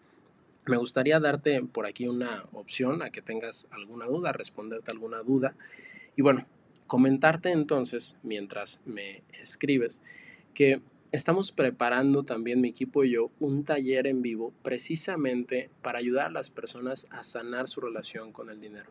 Me 0.67 0.77
gustaría 0.77 1.19
darte 1.19 1.63
por 1.63 1.87
aquí 1.87 2.07
una 2.07 2.45
opción 2.53 3.03
a 3.03 3.11
que 3.11 3.23
tengas 3.23 3.67
alguna 3.71 4.07
duda, 4.07 4.33
responderte 4.33 4.93
alguna 4.93 5.23
duda. 5.23 5.55
Y 6.15 6.23
bueno, 6.23 6.47
comentarte 6.87 7.53
entonces, 7.53 8.17
mientras 8.23 8.81
me 8.85 9.23
escribes, 9.41 10.03
que 10.55 10.83
estamos 11.11 11.53
preparando 11.53 12.23
también 12.23 12.61
mi 12.61 12.69
equipo 12.69 13.05
y 13.05 13.13
yo 13.13 13.31
un 13.41 13.65
taller 13.65 14.07
en 14.07 14.23
vivo 14.23 14.53
precisamente 14.63 15.71
para 15.83 15.99
ayudar 15.99 16.27
a 16.27 16.31
las 16.31 16.51
personas 16.51 17.07
a 17.11 17.23
sanar 17.23 17.69
su 17.69 17.81
relación 17.81 18.33
con 18.33 18.51
el 18.51 18.61
dinero. 18.61 18.91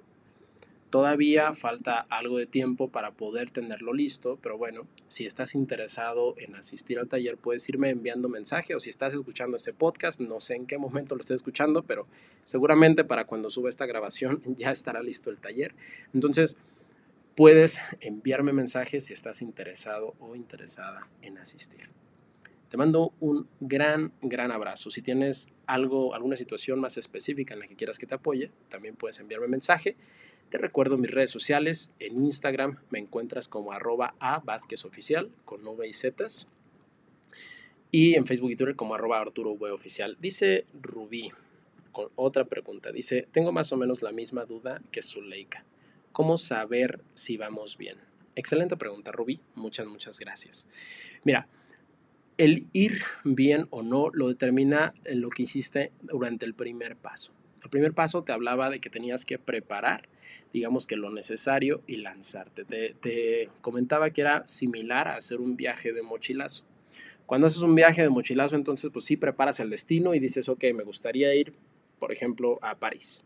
Todavía 0.89 1.53
falta 1.53 2.07
algo 2.09 2.37
de 2.37 2.45
tiempo 2.45 2.87
para 2.87 3.11
poder 3.11 3.49
tenerlo 3.49 3.93
listo, 3.93 4.39
pero 4.41 4.57
bueno, 4.57 4.87
si 5.09 5.25
estás 5.25 5.53
interesado 5.53 6.33
en 6.37 6.55
asistir 6.55 6.97
al 6.97 7.09
taller, 7.09 7.35
puedes 7.35 7.67
irme 7.67 7.89
enviando 7.89 8.29
mensaje 8.29 8.73
o 8.73 8.79
si 8.79 8.89
estás 8.89 9.13
escuchando 9.13 9.57
este 9.57 9.73
podcast, 9.73 10.21
no 10.21 10.39
sé 10.39 10.55
en 10.55 10.65
qué 10.65 10.77
momento 10.77 11.15
lo 11.15 11.21
estés 11.21 11.35
escuchando, 11.35 11.83
pero 11.83 12.07
seguramente 12.45 13.03
para 13.03 13.25
cuando 13.25 13.49
suba 13.49 13.67
esta 13.67 13.85
grabación 13.85 14.41
ya 14.55 14.71
estará 14.71 15.03
listo 15.03 15.29
el 15.29 15.39
taller. 15.39 15.75
Entonces, 16.13 16.57
puedes 17.35 17.81
enviarme 17.99 18.53
mensaje 18.53 19.01
si 19.01 19.11
estás 19.11 19.41
interesado 19.41 20.15
o 20.21 20.37
interesada 20.37 21.07
en 21.21 21.37
asistir. 21.37 21.89
Te 22.69 22.77
mando 22.77 23.13
un 23.19 23.47
gran, 23.59 24.11
gran 24.21 24.51
abrazo. 24.51 24.89
Si 24.91 25.01
tienes 25.01 25.49
algo, 25.65 26.13
alguna 26.13 26.35
situación 26.35 26.79
más 26.79 26.97
específica 26.97 27.53
en 27.53 27.61
la 27.61 27.67
que 27.67 27.75
quieras 27.75 27.97
que 27.97 28.05
te 28.05 28.15
apoye, 28.15 28.51
también 28.67 28.95
puedes 28.95 29.19
enviarme 29.19 29.47
mensaje. 29.47 29.95
Te 30.49 30.57
recuerdo 30.57 30.97
mis 30.97 31.11
redes 31.11 31.29
sociales. 31.29 31.93
En 31.99 32.23
Instagram 32.23 32.79
me 32.89 32.99
encuentras 32.99 33.47
como 33.47 33.71
arroba 33.71 34.15
a 34.19 34.39
Vázquez 34.39 34.85
Oficial 34.85 35.29
con 35.45 35.65
V 35.65 35.87
y 35.87 35.93
Z. 35.93 36.25
Y 37.91 38.15
en 38.15 38.25
Facebook 38.25 38.51
y 38.51 38.55
Twitter 38.55 38.75
como 38.75 38.95
arroba 38.95 39.19
Arturo 39.19 39.51
Oficial. 39.51 40.17
Dice 40.19 40.65
Rubí 40.81 41.31
con 41.91 42.09
otra 42.15 42.45
pregunta. 42.45 42.91
Dice, 42.91 43.27
tengo 43.31 43.51
más 43.51 43.71
o 43.71 43.77
menos 43.77 44.01
la 44.01 44.11
misma 44.11 44.45
duda 44.45 44.81
que 44.91 45.01
Zuleika. 45.01 45.65
¿Cómo 46.11 46.37
saber 46.37 47.01
si 47.13 47.37
vamos 47.37 47.77
bien? 47.77 47.97
Excelente 48.35 48.77
pregunta, 48.77 49.11
Rubí. 49.11 49.39
Muchas, 49.55 49.87
muchas 49.87 50.19
gracias. 50.19 50.67
Mira, 51.23 51.47
el 52.37 52.67
ir 52.73 53.01
bien 53.23 53.67
o 53.71 53.81
no 53.81 54.09
lo 54.13 54.27
determina 54.27 54.93
en 55.05 55.21
lo 55.21 55.29
que 55.29 55.43
hiciste 55.43 55.91
durante 56.01 56.45
el 56.45 56.53
primer 56.53 56.95
paso. 56.95 57.33
El 57.63 57.69
primer 57.69 57.93
paso 57.93 58.23
te 58.23 58.31
hablaba 58.31 58.69
de 58.69 58.79
que 58.79 58.89
tenías 58.89 59.25
que 59.25 59.39
preparar, 59.39 60.07
digamos 60.53 60.85
que 60.87 60.95
lo 60.95 61.09
necesario 61.09 61.81
y 61.87 61.97
lanzarte. 61.97 62.63
Te, 62.63 62.95
te, 62.99 63.49
comentaba 63.61 64.11
que 64.11 64.21
era 64.21 64.45
similar 64.45 65.07
a 65.07 65.15
hacer 65.15 65.41
un 65.41 65.57
viaje 65.57 65.91
de 65.91 66.03
mochilazo. 66.03 66.63
Cuando 67.25 67.47
haces 67.47 67.63
un 67.63 67.75
viaje 67.75 68.03
de 68.03 68.09
mochilazo, 68.09 68.55
entonces 68.55 68.89
pues 68.93 69.05
sí 69.05 69.17
preparas 69.17 69.59
el 69.59 69.69
destino 69.69 70.13
y 70.13 70.19
dices, 70.19 70.47
ok, 70.47 70.63
me 70.73 70.83
gustaría 70.83 71.33
ir, 71.35 71.53
por 71.99 72.11
ejemplo, 72.13 72.59
a 72.61 72.75
París. 72.75 73.25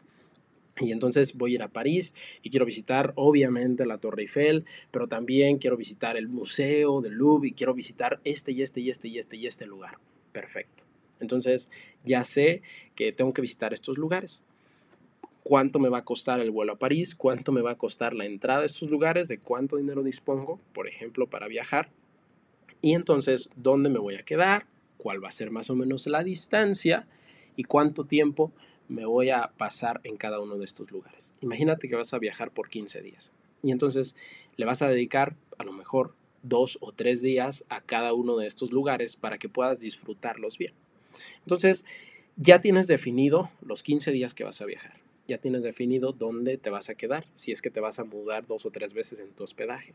Y 0.79 0.91
entonces 0.91 1.35
voy 1.35 1.51
a 1.51 1.55
ir 1.55 1.63
a 1.63 1.67
París 1.67 2.13
y 2.41 2.49
quiero 2.49 2.65
visitar 2.65 3.13
obviamente 3.15 3.85
la 3.85 3.97
Torre 3.97 4.23
Eiffel, 4.23 4.65
pero 4.89 5.07
también 5.07 5.57
quiero 5.57 5.77
visitar 5.77 6.17
el 6.17 6.29
Museo 6.29 7.01
del 7.01 7.13
Louvre 7.13 7.49
y 7.49 7.53
quiero 7.53 7.73
visitar 7.73 8.19
este 8.23 8.51
y 8.51 8.61
este 8.61 8.81
y 8.81 8.89
este 8.89 9.07
y 9.07 9.17
este 9.19 9.37
y 9.37 9.47
este 9.47 9.65
lugar. 9.65 9.97
Perfecto. 10.31 10.85
Entonces 11.19 11.69
ya 12.03 12.23
sé 12.23 12.61
que 12.95 13.11
tengo 13.11 13.33
que 13.33 13.41
visitar 13.41 13.73
estos 13.73 13.97
lugares. 13.97 14.43
¿Cuánto 15.43 15.79
me 15.79 15.89
va 15.89 15.99
a 15.99 16.05
costar 16.05 16.39
el 16.39 16.51
vuelo 16.51 16.73
a 16.73 16.79
París? 16.79 17.15
¿Cuánto 17.15 17.51
me 17.51 17.61
va 17.61 17.71
a 17.71 17.77
costar 17.77 18.13
la 18.13 18.25
entrada 18.25 18.61
a 18.61 18.65
estos 18.65 18.89
lugares? 18.89 19.27
¿De 19.27 19.39
cuánto 19.39 19.77
dinero 19.77 20.03
dispongo, 20.03 20.59
por 20.73 20.87
ejemplo, 20.87 21.27
para 21.27 21.47
viajar? 21.47 21.89
Y 22.81 22.93
entonces, 22.93 23.49
¿dónde 23.55 23.89
me 23.89 23.99
voy 23.99 24.15
a 24.15 24.23
quedar? 24.23 24.65
¿Cuál 24.97 25.23
va 25.23 25.29
a 25.29 25.31
ser 25.31 25.51
más 25.51 25.69
o 25.69 25.75
menos 25.75 26.07
la 26.07 26.23
distancia? 26.23 27.07
¿Y 27.55 27.63
cuánto 27.63 28.05
tiempo 28.05 28.51
me 28.91 29.05
voy 29.05 29.29
a 29.29 29.51
pasar 29.57 30.01
en 30.03 30.17
cada 30.17 30.41
uno 30.41 30.57
de 30.57 30.65
estos 30.65 30.91
lugares. 30.91 31.33
Imagínate 31.39 31.87
que 31.87 31.95
vas 31.95 32.13
a 32.13 32.19
viajar 32.19 32.51
por 32.51 32.69
15 32.69 33.01
días 33.01 33.31
y 33.61 33.71
entonces 33.71 34.17
le 34.57 34.65
vas 34.65 34.81
a 34.81 34.89
dedicar 34.89 35.35
a 35.57 35.63
lo 35.63 35.71
mejor 35.71 36.13
dos 36.43 36.77
o 36.81 36.91
tres 36.91 37.21
días 37.21 37.63
a 37.69 37.79
cada 37.79 38.13
uno 38.13 38.35
de 38.35 38.47
estos 38.47 38.71
lugares 38.71 39.15
para 39.15 39.37
que 39.37 39.47
puedas 39.47 39.79
disfrutarlos 39.79 40.57
bien. 40.57 40.73
Entonces, 41.39 41.85
ya 42.35 42.59
tienes 42.59 42.87
definido 42.87 43.49
los 43.61 43.81
15 43.81 44.11
días 44.11 44.33
que 44.33 44.43
vas 44.43 44.61
a 44.61 44.65
viajar. 44.65 44.99
Ya 45.25 45.37
tienes 45.37 45.63
definido 45.63 46.11
dónde 46.11 46.57
te 46.57 46.69
vas 46.69 46.89
a 46.89 46.95
quedar, 46.95 47.25
si 47.35 47.53
es 47.53 47.61
que 47.61 47.69
te 47.69 47.79
vas 47.79 47.99
a 47.99 48.03
mudar 48.03 48.45
dos 48.45 48.65
o 48.65 48.71
tres 48.71 48.93
veces 48.93 49.19
en 49.19 49.31
tu 49.31 49.43
hospedaje. 49.43 49.93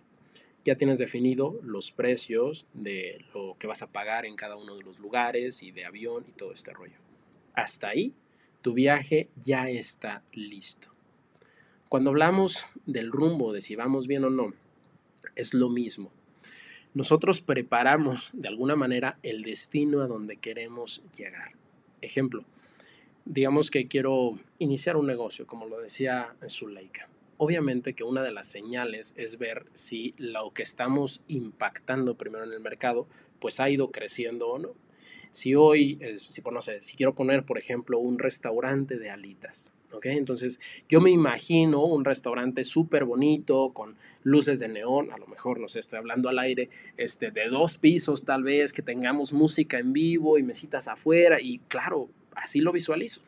Ya 0.64 0.76
tienes 0.76 0.96
definido 0.96 1.60
los 1.62 1.90
precios 1.90 2.64
de 2.72 3.22
lo 3.34 3.56
que 3.58 3.66
vas 3.66 3.82
a 3.82 3.88
pagar 3.88 4.24
en 4.24 4.36
cada 4.36 4.56
uno 4.56 4.74
de 4.74 4.84
los 4.84 5.00
lugares 5.00 5.62
y 5.62 5.70
de 5.70 5.84
avión 5.84 6.24
y 6.26 6.32
todo 6.32 6.52
este 6.52 6.72
rollo. 6.72 6.96
Hasta 7.54 7.88
ahí 7.88 8.14
tu 8.66 8.74
viaje 8.74 9.28
ya 9.36 9.70
está 9.70 10.24
listo. 10.32 10.88
Cuando 11.88 12.10
hablamos 12.10 12.66
del 12.84 13.12
rumbo, 13.12 13.52
de 13.52 13.60
si 13.60 13.76
vamos 13.76 14.08
bien 14.08 14.24
o 14.24 14.30
no, 14.30 14.54
es 15.36 15.54
lo 15.54 15.68
mismo. 15.68 16.10
Nosotros 16.92 17.40
preparamos 17.40 18.30
de 18.32 18.48
alguna 18.48 18.74
manera 18.74 19.20
el 19.22 19.44
destino 19.44 20.00
a 20.00 20.08
donde 20.08 20.38
queremos 20.38 21.04
llegar. 21.16 21.52
Ejemplo, 22.00 22.44
digamos 23.24 23.70
que 23.70 23.86
quiero 23.86 24.36
iniciar 24.58 24.96
un 24.96 25.06
negocio, 25.06 25.46
como 25.46 25.66
lo 25.66 25.78
decía 25.78 26.34
Zuleika. 26.48 27.08
Obviamente 27.36 27.94
que 27.94 28.02
una 28.02 28.22
de 28.22 28.32
las 28.32 28.48
señales 28.48 29.14
es 29.16 29.38
ver 29.38 29.66
si 29.74 30.12
lo 30.18 30.50
que 30.52 30.64
estamos 30.64 31.22
impactando 31.28 32.16
primero 32.16 32.42
en 32.42 32.52
el 32.52 32.58
mercado, 32.58 33.06
pues 33.38 33.60
ha 33.60 33.70
ido 33.70 33.92
creciendo 33.92 34.48
o 34.48 34.58
no. 34.58 34.70
Si 35.36 35.54
hoy, 35.54 36.00
si, 36.16 36.40
no 36.50 36.62
sé, 36.62 36.80
si 36.80 36.96
quiero 36.96 37.14
poner, 37.14 37.44
por 37.44 37.58
ejemplo, 37.58 37.98
un 37.98 38.18
restaurante 38.18 38.98
de 38.98 39.10
alitas, 39.10 39.70
¿ok? 39.92 40.06
Entonces, 40.06 40.60
yo 40.88 41.02
me 41.02 41.10
imagino 41.10 41.84
un 41.84 42.06
restaurante 42.06 42.64
súper 42.64 43.04
bonito, 43.04 43.74
con 43.74 43.96
luces 44.22 44.60
de 44.60 44.68
neón, 44.68 45.12
a 45.12 45.18
lo 45.18 45.26
mejor, 45.26 45.60
no 45.60 45.68
sé, 45.68 45.80
estoy 45.80 45.98
hablando 45.98 46.30
al 46.30 46.38
aire, 46.38 46.70
este, 46.96 47.32
de 47.32 47.50
dos 47.50 47.76
pisos 47.76 48.24
tal 48.24 48.44
vez, 48.44 48.72
que 48.72 48.80
tengamos 48.80 49.34
música 49.34 49.78
en 49.78 49.92
vivo 49.92 50.38
y 50.38 50.42
mesitas 50.42 50.88
afuera, 50.88 51.38
y 51.38 51.58
claro, 51.68 52.08
así 52.34 52.62
lo 52.62 52.72
visualizo. 52.72 53.20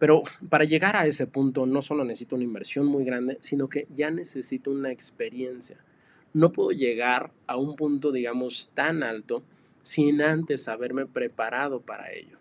Pero 0.00 0.24
para 0.48 0.64
llegar 0.64 0.96
a 0.96 1.06
ese 1.06 1.28
punto 1.28 1.66
no 1.66 1.82
solo 1.82 2.04
necesito 2.04 2.34
una 2.34 2.46
inversión 2.46 2.86
muy 2.86 3.04
grande, 3.04 3.38
sino 3.42 3.68
que 3.68 3.86
ya 3.94 4.10
necesito 4.10 4.72
una 4.72 4.90
experiencia. 4.90 5.76
No 6.32 6.50
puedo 6.50 6.72
llegar 6.72 7.30
a 7.46 7.56
un 7.56 7.76
punto, 7.76 8.10
digamos, 8.10 8.72
tan 8.74 9.04
alto 9.04 9.44
sin 9.88 10.20
antes 10.20 10.68
haberme 10.68 11.06
preparado 11.06 11.80
para 11.80 12.12
ello. 12.12 12.38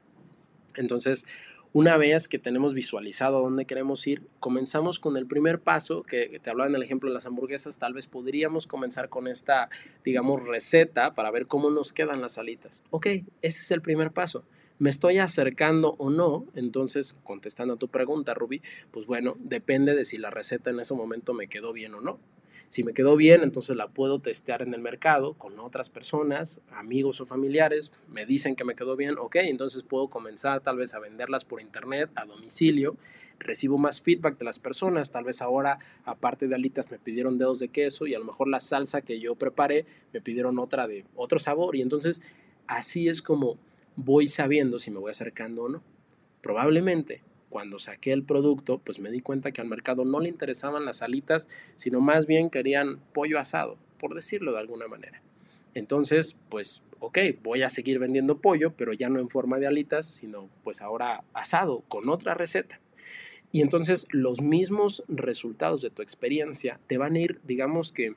Entonces, 0.75 1.25
una 1.71 1.95
vez 1.95 2.27
que 2.27 2.39
tenemos 2.39 2.73
visualizado 2.73 3.39
dónde 3.39 3.65
queremos 3.65 4.05
ir, 4.05 4.21
comenzamos 4.41 4.99
con 4.99 5.15
el 5.15 5.27
primer 5.27 5.61
paso, 5.61 6.03
que 6.03 6.39
te 6.43 6.49
hablaba 6.49 6.69
en 6.69 6.75
el 6.75 6.83
ejemplo 6.83 7.09
de 7.09 7.13
las 7.13 7.25
hamburguesas, 7.25 7.79
tal 7.79 7.93
vez 7.93 8.07
podríamos 8.07 8.67
comenzar 8.67 9.07
con 9.07 9.27
esta, 9.27 9.69
digamos, 10.03 10.45
receta 10.45 11.15
para 11.15 11.31
ver 11.31 11.47
cómo 11.47 11.69
nos 11.69 11.93
quedan 11.93 12.19
las 12.19 12.37
alitas. 12.37 12.83
Ok, 12.89 13.05
ese 13.05 13.61
es 13.61 13.71
el 13.71 13.81
primer 13.81 14.11
paso. 14.11 14.43
¿Me 14.77 14.89
estoy 14.89 15.19
acercando 15.19 15.95
o 15.99 16.09
no? 16.09 16.45
Entonces, 16.53 17.15
contestando 17.23 17.75
a 17.75 17.77
tu 17.77 17.87
pregunta, 17.87 18.33
Ruby, 18.33 18.61
pues 18.91 19.05
bueno, 19.05 19.37
depende 19.39 19.95
de 19.95 20.03
si 20.03 20.17
la 20.17 20.31
receta 20.31 20.69
en 20.69 20.81
ese 20.81 20.93
momento 20.93 21.33
me 21.33 21.47
quedó 21.47 21.71
bien 21.71 21.93
o 21.93 22.01
no. 22.01 22.19
Si 22.67 22.83
me 22.83 22.93
quedó 22.93 23.15
bien, 23.15 23.43
entonces 23.43 23.77
la 23.77 23.87
puedo 23.87 24.19
testear 24.19 24.61
en 24.61 24.73
el 24.73 24.81
mercado 24.81 25.35
con 25.35 25.57
otras 25.59 25.89
personas, 25.89 26.59
amigos 26.69 27.21
o 27.21 27.25
familiares. 27.25 27.93
Me 28.09 28.25
dicen 28.25 28.57
que 28.57 28.65
me 28.65 28.75
quedó 28.75 28.97
bien, 28.97 29.15
ok, 29.17 29.37
entonces 29.37 29.83
puedo 29.83 30.09
comenzar 30.09 30.59
tal 30.59 30.75
vez 30.75 30.93
a 30.93 30.99
venderlas 30.99 31.45
por 31.45 31.61
internet, 31.61 32.09
a 32.15 32.25
domicilio. 32.25 32.97
Recibo 33.39 33.77
más 33.77 34.01
feedback 34.01 34.37
de 34.37 34.43
las 34.43 34.59
personas. 34.59 35.11
Tal 35.11 35.23
vez 35.23 35.41
ahora, 35.41 35.79
aparte 36.03 36.49
de 36.49 36.55
alitas, 36.55 36.91
me 36.91 36.99
pidieron 36.99 37.37
dedos 37.37 37.59
de 37.59 37.69
queso 37.69 38.05
y 38.05 38.15
a 38.15 38.19
lo 38.19 38.25
mejor 38.25 38.49
la 38.49 38.59
salsa 38.59 39.01
que 39.01 39.19
yo 39.21 39.35
preparé 39.35 39.85
me 40.11 40.19
pidieron 40.19 40.59
otra 40.59 40.87
de 40.87 41.05
otro 41.15 41.39
sabor. 41.39 41.77
Y 41.77 41.81
entonces 41.81 42.21
así 42.67 43.07
es 43.07 43.21
como 43.21 43.57
voy 43.95 44.27
sabiendo 44.27 44.77
si 44.77 44.91
me 44.91 44.99
voy 44.99 45.11
acercando 45.11 45.63
o 45.63 45.69
no. 45.69 45.81
Probablemente 46.41 47.21
cuando 47.49 47.79
saqué 47.79 48.11
el 48.11 48.23
producto, 48.23 48.79
pues 48.79 48.99
me 48.99 49.11
di 49.11 49.21
cuenta 49.21 49.51
que 49.51 49.61
al 49.61 49.67
mercado 49.67 50.05
no 50.05 50.19
le 50.19 50.29
interesaban 50.29 50.85
las 50.85 51.01
alitas, 51.01 51.47
sino 51.75 52.01
más 52.01 52.25
bien 52.25 52.49
querían 52.49 52.99
pollo 53.13 53.39
asado, 53.39 53.77
por 53.99 54.13
decirlo 54.15 54.51
de 54.51 54.59
alguna 54.59 54.87
manera. 54.87 55.21
Entonces, 55.73 56.37
pues, 56.49 56.83
ok, 56.99 57.19
voy 57.43 57.61
a 57.63 57.69
seguir 57.69 57.99
vendiendo 57.99 58.39
pollo, 58.39 58.73
pero 58.75 58.93
ya 58.93 59.09
no 59.09 59.19
en 59.19 59.29
forma 59.29 59.59
de 59.59 59.67
alitas, 59.67 60.07
sino 60.07 60.49
pues 60.63 60.81
ahora 60.81 61.23
asado, 61.33 61.83
con 61.87 62.09
otra 62.09 62.33
receta. 62.33 62.79
Y 63.51 63.61
entonces 63.61 64.07
los 64.11 64.41
mismos 64.41 65.03
resultados 65.07 65.81
de 65.81 65.89
tu 65.89 66.01
experiencia 66.01 66.79
te 66.87 66.97
van 66.97 67.15
a 67.15 67.19
ir, 67.19 67.39
digamos 67.43 67.91
que, 67.91 68.15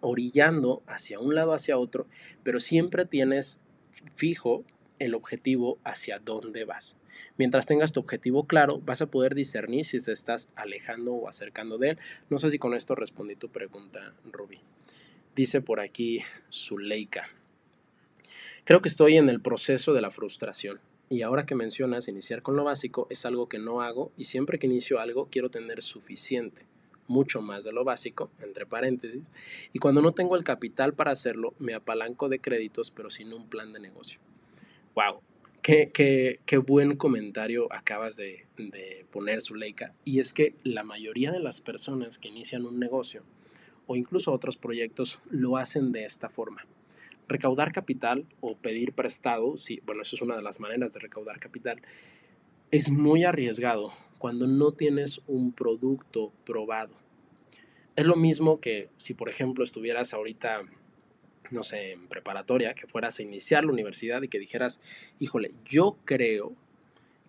orillando 0.00 0.82
hacia 0.86 1.20
un 1.20 1.34
lado, 1.34 1.52
hacia 1.52 1.78
otro, 1.78 2.06
pero 2.42 2.58
siempre 2.58 3.04
tienes 3.04 3.60
fijo 4.14 4.64
el 4.98 5.14
objetivo 5.14 5.78
hacia 5.84 6.18
dónde 6.18 6.64
vas. 6.64 6.96
Mientras 7.36 7.66
tengas 7.66 7.92
tu 7.92 8.00
objetivo 8.00 8.46
claro, 8.46 8.80
vas 8.80 9.02
a 9.02 9.06
poder 9.06 9.34
discernir 9.34 9.84
si 9.84 10.02
te 10.02 10.12
estás 10.12 10.48
alejando 10.56 11.12
o 11.14 11.28
acercando 11.28 11.78
de 11.78 11.90
él. 11.90 11.98
No 12.28 12.38
sé 12.38 12.50
si 12.50 12.58
con 12.58 12.74
esto 12.74 12.94
respondí 12.94 13.36
tu 13.36 13.50
pregunta, 13.50 14.14
Ruby. 14.30 14.60
Dice 15.36 15.60
por 15.60 15.80
aquí 15.80 16.20
Zuleika. 16.52 17.28
Creo 18.64 18.82
que 18.82 18.88
estoy 18.88 19.16
en 19.16 19.28
el 19.28 19.40
proceso 19.40 19.94
de 19.94 20.02
la 20.02 20.10
frustración. 20.10 20.80
Y 21.08 21.22
ahora 21.22 21.44
que 21.44 21.56
mencionas 21.56 22.06
iniciar 22.06 22.42
con 22.42 22.54
lo 22.54 22.62
básico, 22.62 23.08
es 23.10 23.26
algo 23.26 23.48
que 23.48 23.58
no 23.58 23.82
hago 23.82 24.12
y 24.16 24.26
siempre 24.26 24.60
que 24.60 24.68
inicio 24.68 25.00
algo 25.00 25.28
quiero 25.28 25.50
tener 25.50 25.82
suficiente, 25.82 26.66
mucho 27.08 27.42
más 27.42 27.64
de 27.64 27.72
lo 27.72 27.82
básico, 27.82 28.30
entre 28.40 28.64
paréntesis, 28.64 29.24
y 29.72 29.80
cuando 29.80 30.02
no 30.02 30.12
tengo 30.12 30.36
el 30.36 30.44
capital 30.44 30.94
para 30.94 31.10
hacerlo, 31.10 31.52
me 31.58 31.74
apalanco 31.74 32.28
de 32.28 32.38
créditos 32.38 32.92
pero 32.92 33.10
sin 33.10 33.32
un 33.32 33.48
plan 33.48 33.72
de 33.72 33.80
negocio. 33.80 34.20
¡Wow! 34.94 35.20
Qué, 35.62 35.90
qué, 35.92 36.58
buen 36.58 36.96
comentario 36.96 37.70
acabas 37.70 38.16
de, 38.16 38.46
de 38.56 39.04
poner, 39.10 39.42
Zuleika. 39.42 39.94
Y 40.04 40.20
es 40.20 40.32
que 40.32 40.54
la 40.64 40.84
mayoría 40.84 41.32
de 41.32 41.40
las 41.40 41.60
personas 41.60 42.18
que 42.18 42.28
inician 42.28 42.64
un 42.64 42.78
negocio 42.78 43.22
o 43.86 43.96
incluso 43.96 44.32
otros 44.32 44.56
proyectos 44.56 45.18
lo 45.28 45.56
hacen 45.56 45.92
de 45.92 46.04
esta 46.04 46.30
forma. 46.30 46.64
Recaudar 47.28 47.72
capital 47.72 48.24
o 48.40 48.56
pedir 48.56 48.92
prestado, 48.92 49.58
sí, 49.58 49.80
bueno, 49.84 50.02
eso 50.02 50.16
es 50.16 50.22
una 50.22 50.36
de 50.36 50.42
las 50.42 50.60
maneras 50.60 50.92
de 50.92 51.00
recaudar 51.00 51.38
capital, 51.40 51.82
es 52.70 52.88
muy 52.88 53.24
arriesgado 53.24 53.92
cuando 54.18 54.46
no 54.46 54.72
tienes 54.72 55.20
un 55.26 55.52
producto 55.52 56.32
probado. 56.46 56.94
Es 57.96 58.06
lo 58.06 58.16
mismo 58.16 58.60
que 58.60 58.88
si, 58.96 59.12
por 59.12 59.28
ejemplo, 59.28 59.64
estuvieras 59.64 60.14
ahorita 60.14 60.62
no 61.50 61.62
sé, 61.62 61.92
en 61.92 62.06
preparatoria, 62.08 62.74
que 62.74 62.86
fueras 62.86 63.18
a 63.18 63.22
iniciar 63.22 63.64
la 63.64 63.72
universidad 63.72 64.22
y 64.22 64.28
que 64.28 64.38
dijeras, 64.38 64.80
híjole, 65.18 65.52
yo 65.64 65.96
creo 66.04 66.54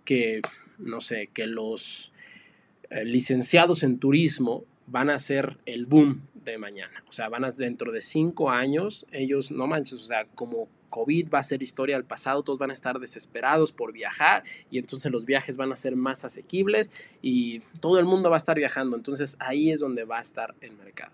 que, 0.06 0.42
no 0.78 1.02
sé, 1.02 1.30
que 1.34 1.48
los 1.48 2.12
eh, 2.90 3.06
licenciados 3.06 3.84
en 3.84 4.00
turismo 4.00 4.66
van 4.88 5.10
a 5.10 5.20
ser 5.20 5.58
el 5.66 5.86
boom 5.86 6.28
de 6.44 6.58
mañana. 6.58 7.04
O 7.08 7.14
sea, 7.14 7.30
van 7.30 7.46
a, 7.46 7.52
dentro 7.52 7.92
de 7.92 8.02
cinco 8.02 8.50
años, 8.50 9.06
ellos, 9.12 9.52
no 9.52 9.68
manches, 9.68 10.02
o 10.02 10.06
sea, 10.06 10.26
como 10.36 10.68
COVID 10.90 11.30
va 11.34 11.40
a 11.40 11.44
ser 11.44 11.64
historia 11.64 11.96
del 11.96 12.06
pasado, 12.06 12.44
todos 12.44 12.60
van 12.60 12.70
a 12.70 12.74
estar 12.74 13.00
desesperados 13.00 13.72
por 13.72 13.94
viajar 13.94 14.44
y 14.70 14.78
entonces 14.78 15.12
los 15.12 15.26
viajes 15.26 15.58
van 15.58 15.72
a 15.72 15.76
ser 15.76 15.96
más 15.96 16.26
asequibles 16.26 17.16
y 17.22 17.62
todo 17.80 17.98
el 17.98 18.06
mundo 18.06 18.30
va 18.30 18.36
a 18.36 18.38
estar 18.38 18.58
viajando. 18.58 18.96
Entonces 18.96 19.38
ahí 19.40 19.72
es 19.72 19.80
donde 19.80 20.04
va 20.04 20.20
a 20.20 20.22
estar 20.22 20.54
el 20.62 20.74
mercado. 20.74 21.14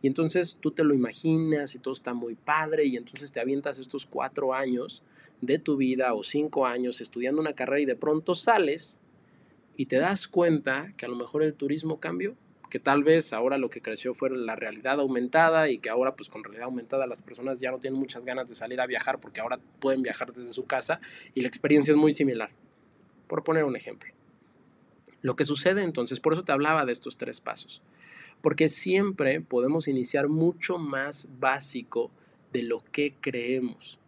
Y 0.00 0.06
entonces 0.06 0.58
tú 0.60 0.70
te 0.70 0.84
lo 0.84 0.94
imaginas 0.94 1.74
y 1.74 1.78
todo 1.78 1.92
está 1.92 2.14
muy 2.14 2.34
padre 2.34 2.84
y 2.84 2.96
entonces 2.96 3.32
te 3.32 3.40
avientas 3.40 3.78
estos 3.78 4.06
cuatro 4.06 4.54
años 4.54 5.02
de 5.40 5.58
tu 5.58 5.76
vida 5.76 6.14
o 6.14 6.22
cinco 6.22 6.66
años 6.66 7.00
estudiando 7.00 7.40
una 7.40 7.52
carrera 7.52 7.80
y 7.80 7.86
de 7.86 7.96
pronto 7.96 8.34
sales 8.34 9.00
y 9.76 9.86
te 9.86 9.96
das 9.96 10.28
cuenta 10.28 10.92
que 10.96 11.06
a 11.06 11.08
lo 11.08 11.16
mejor 11.16 11.42
el 11.42 11.54
turismo 11.54 12.00
cambió, 12.00 12.34
que 12.70 12.78
tal 12.78 13.02
vez 13.02 13.32
ahora 13.32 13.58
lo 13.58 13.70
que 13.70 13.80
creció 13.80 14.14
fue 14.14 14.30
la 14.30 14.56
realidad 14.56 15.00
aumentada 15.00 15.68
y 15.68 15.78
que 15.78 15.90
ahora 15.90 16.14
pues 16.14 16.28
con 16.28 16.44
realidad 16.44 16.66
aumentada 16.66 17.06
las 17.06 17.22
personas 17.22 17.60
ya 17.60 17.70
no 17.70 17.78
tienen 17.78 17.98
muchas 17.98 18.24
ganas 18.24 18.48
de 18.48 18.54
salir 18.54 18.80
a 18.80 18.86
viajar 18.86 19.20
porque 19.20 19.40
ahora 19.40 19.58
pueden 19.80 20.02
viajar 20.02 20.32
desde 20.32 20.50
su 20.50 20.66
casa 20.66 21.00
y 21.34 21.40
la 21.40 21.48
experiencia 21.48 21.92
es 21.92 21.96
muy 21.96 22.12
similar. 22.12 22.50
Por 23.26 23.44
poner 23.44 23.64
un 23.64 23.76
ejemplo. 23.76 24.12
Lo 25.22 25.34
que 25.36 25.44
sucede 25.44 25.82
entonces, 25.82 26.20
por 26.20 26.32
eso 26.32 26.44
te 26.44 26.52
hablaba 26.52 26.84
de 26.84 26.92
estos 26.92 27.16
tres 27.16 27.40
pasos 27.40 27.82
porque 28.40 28.68
siempre 28.68 29.40
podemos 29.40 29.88
iniciar 29.88 30.28
mucho 30.28 30.78
más 30.78 31.28
básico 31.38 32.10
de 32.52 32.62
lo 32.62 32.82
que 32.84 33.14
creemos. 33.20 33.98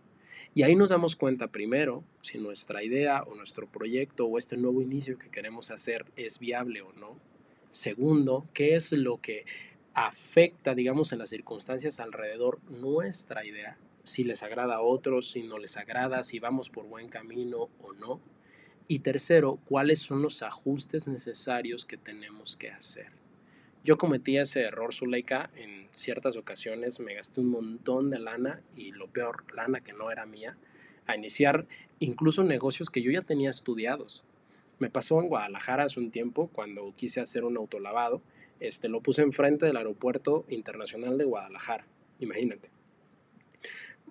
Y 0.55 0.63
ahí 0.63 0.75
nos 0.75 0.91
damos 0.91 1.15
cuenta 1.15 1.53
primero 1.53 2.03
si 2.23 2.39
nuestra 2.39 2.83
idea 2.83 3.23
o 3.23 3.35
nuestro 3.35 3.69
proyecto 3.69 4.27
o 4.27 4.39
este 4.39 4.57
nuevo 4.57 4.83
inicio 4.83 5.19
que 5.19 5.31
queremos 5.31 5.71
hacer 5.71 6.07
es 6.17 6.39
viable 6.39 6.83
o 6.83 6.93
no. 6.93 7.17
Segundo, 7.71 8.49
qué 8.53 8.75
es 8.75 8.93
lo 8.93 9.21
que 9.21 9.45
afecta, 9.95 10.75
digamos, 10.75 11.13
en 11.13 11.21
las 11.21 11.31
circunstancias 11.31 12.01
alrededor 12.01 12.61
nuestra 12.69 13.45
idea, 13.45 13.79
si 14.03 14.25
les 14.25 14.43
agrada 14.43 14.77
a 14.77 14.81
otros, 14.81 15.31
si 15.31 15.43
no 15.43 15.59
les 15.59 15.77
agrada, 15.77 16.23
si 16.25 16.41
vamos 16.41 16.69
por 16.69 16.87
buen 16.87 17.09
camino 17.09 17.69
o 17.81 17.93
no. 17.93 18.21
Y 18.89 19.01
tercero, 19.01 19.61
cuáles 19.67 20.01
son 20.01 20.21
los 20.21 20.43
ajustes 20.43 21.07
necesarios 21.07 21.87
que 21.87 21.97
tenemos 21.97 22.57
que 22.57 22.71
hacer. 22.71 23.20
Yo 23.83 23.97
cometí 23.97 24.37
ese 24.37 24.61
error, 24.61 24.93
Zuleika, 24.93 25.51
en 25.57 25.89
ciertas 25.93 26.37
ocasiones 26.37 27.01
me 27.01 27.15
gasté 27.15 27.41
un 27.41 27.51
montón 27.51 28.11
de 28.11 28.19
lana 28.19 28.61
y 28.77 28.93
lo 28.93 29.09
peor, 29.09 29.45
lana 29.55 29.81
que 29.81 29.95
no 29.95 30.11
era 30.11 30.27
mía, 30.27 30.59
a 31.07 31.17
iniciar 31.17 31.67
incluso 31.99 32.45
negocios 32.45 32.91
que 32.91 33.01
yo 33.01 33.11
ya 33.11 33.23
tenía 33.23 33.49
estudiados. 33.49 34.23
Me 34.79 34.91
pasó 34.91 35.19
en 35.21 35.29
Guadalajara 35.29 35.85
hace 35.85 35.99
un 35.99 36.11
tiempo 36.11 36.51
cuando 36.53 36.93
quise 36.95 37.21
hacer 37.21 37.45
un 37.45 37.57
autolavado, 37.57 38.21
este, 38.61 38.91
lo 38.91 39.01
puse 39.01 39.23
enfrente 39.23 39.65
del 39.65 39.79
aeropuerto 39.79 40.45
internacional 40.51 41.17
de 41.17 41.25
Guadalajara, 41.25 41.87
imagínate. 42.19 42.71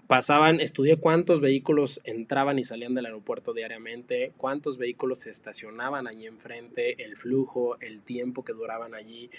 Pasaban, 0.10 0.60
estudié 0.60 0.98
cuántos 0.98 1.40
vehículos 1.40 2.02
entraban 2.04 2.58
y 2.58 2.64
salían 2.64 2.96
del 2.96 3.06
aeropuerto 3.06 3.54
diariamente, 3.54 4.34
cuántos 4.38 4.80
vehículos 4.80 5.20
se 5.20 5.30
estacionaban 5.30 6.08
allí 6.08 6.26
enfrente, 6.26 7.04
el 7.04 7.16
flujo, 7.16 7.80
el 7.80 8.02
tiempo 8.02 8.44
que 8.44 8.54
duraban 8.54 8.96
allí, 8.96 9.30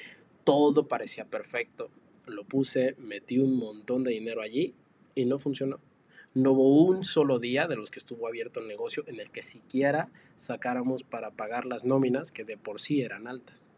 todo 0.44 0.88
parecía 0.88 1.24
perfecto. 1.24 1.90
Lo 2.26 2.44
puse, 2.44 2.94
metí 2.98 3.38
un 3.38 3.56
montón 3.56 4.04
de 4.04 4.12
dinero 4.12 4.42
allí 4.42 4.74
y 5.14 5.24
no 5.24 5.38
funcionó. 5.38 5.80
No 6.32 6.52
hubo 6.52 6.84
un 6.84 7.02
solo 7.02 7.40
día 7.40 7.66
de 7.66 7.74
los 7.74 7.90
que 7.90 7.98
estuvo 7.98 8.28
abierto 8.28 8.60
el 8.60 8.68
negocio 8.68 9.02
en 9.08 9.18
el 9.18 9.30
que 9.30 9.42
siquiera 9.42 10.10
sacáramos 10.36 11.02
para 11.02 11.32
pagar 11.32 11.66
las 11.66 11.84
nóminas 11.84 12.30
que 12.30 12.44
de 12.44 12.56
por 12.56 12.80
sí 12.80 13.02
eran 13.02 13.26
altas. 13.26 13.68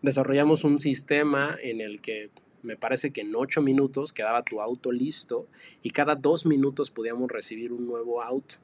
Desarrollamos 0.00 0.64
un 0.64 0.80
sistema 0.80 1.56
en 1.60 1.80
el 1.80 2.00
que 2.00 2.30
me 2.62 2.76
parece 2.76 3.10
que 3.10 3.20
en 3.20 3.34
ocho 3.36 3.62
minutos 3.62 4.12
quedaba 4.12 4.42
tu 4.42 4.60
auto 4.60 4.90
listo 4.90 5.46
y 5.82 5.90
cada 5.90 6.14
dos 6.14 6.46
minutos 6.46 6.90
podíamos 6.90 7.30
recibir 7.30 7.72
un 7.72 7.86
nuevo 7.86 8.22
auto. 8.22 8.56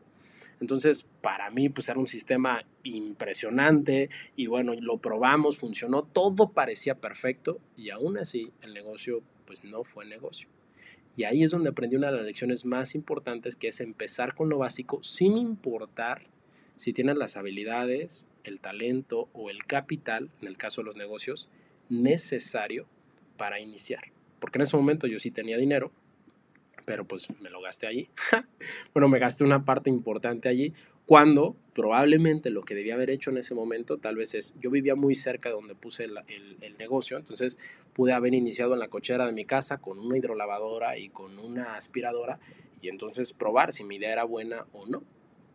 Entonces, 0.65 1.07
para 1.21 1.51
mí, 1.51 1.69
pues 1.69 1.91
era 1.91 2.01
un 2.01 2.09
sistema 2.09 2.65
impresionante 2.85 4.09
y 4.35 4.47
bueno, 4.47 4.73
lo 4.81 4.97
probamos, 4.97 5.59
funcionó, 5.59 6.05
todo 6.05 6.53
parecía 6.53 6.95
perfecto 6.95 7.61
y 7.77 7.91
aún 7.91 8.17
así 8.17 8.51
el 8.63 8.73
negocio, 8.73 9.23
pues 9.45 9.63
no 9.63 9.85
fue 9.85 10.07
negocio. 10.07 10.49
Y 11.15 11.25
ahí 11.25 11.45
es 11.45 11.51
donde 11.51 11.69
aprendí 11.69 11.97
una 11.97 12.11
de 12.11 12.17
las 12.17 12.25
lecciones 12.25 12.65
más 12.65 12.95
importantes, 12.95 13.57
que 13.57 13.69
es 13.69 13.81
empezar 13.81 14.35
con 14.35 14.49
lo 14.49 14.57
básico 14.57 15.05
sin 15.05 15.37
importar 15.37 16.29
si 16.77 16.95
tienes 16.95 17.19
las 17.19 17.37
habilidades, 17.37 18.27
el 18.43 18.59
talento 18.59 19.29
o 19.35 19.51
el 19.51 19.67
capital, 19.67 20.31
en 20.41 20.49
el 20.49 20.57
caso 20.57 20.81
de 20.81 20.87
los 20.87 20.97
negocios, 20.97 21.51
necesario 21.91 22.87
para 23.37 23.61
iniciar. 23.61 24.13
Porque 24.41 24.57
en 24.57 24.63
ese 24.63 24.79
momento 24.79 25.07
yo 25.07 25.19
sí 25.19 25.31
tenía 25.31 25.59
dinero, 25.59 25.93
pero 26.85 27.07
pues 27.07 27.29
me 27.41 27.51
lo 27.51 27.61
gasté 27.61 27.87
allí. 27.87 28.09
bueno, 28.95 29.09
me 29.09 29.19
gasté 29.19 29.45
una 29.45 29.65
parte 29.65 29.91
importante 29.91 30.49
allí, 30.49 30.73
cuando 31.07 31.57
probablemente 31.75 32.51
lo 32.51 32.63
que 32.63 32.75
debía 32.75 32.95
haber 32.95 33.11
hecho 33.11 33.31
en 33.31 33.39
ese 33.39 33.55
momento 33.55 33.99
tal 33.99 34.17
vez 34.17 34.35
es, 34.35 34.55
yo 34.61 34.71
vivía 34.71 34.95
muy 34.95 35.15
cerca 35.15 35.51
de 35.51 35.55
donde 35.55 35.75
puse 35.75 36.05
el, 36.05 36.19
el, 36.61 36.79
negocio, 36.79 37.19
entonces 37.19 37.59
pude 37.93 38.13
haber 38.13 38.33
iniciado 38.35 38.75
en 38.75 38.81
la 38.81 38.89
cochera 38.89 39.27
de 39.27 39.33
mi 39.33 39.45
casa 39.45 39.79
con 39.79 39.99
una 39.99 40.17
hidrolavadora 40.17 40.97
y 40.97 41.11
con 41.11 41.39
una 41.39 41.77
aspiradora 41.77 42.39
y 42.81 42.89
entonces 42.89 43.33
probar 43.33 43.73
si 43.73 43.85
mi 43.85 43.97
idea 43.97 44.13
era 44.13 44.25
buena 44.25 44.67
o 44.73 44.87
no. 44.87 45.03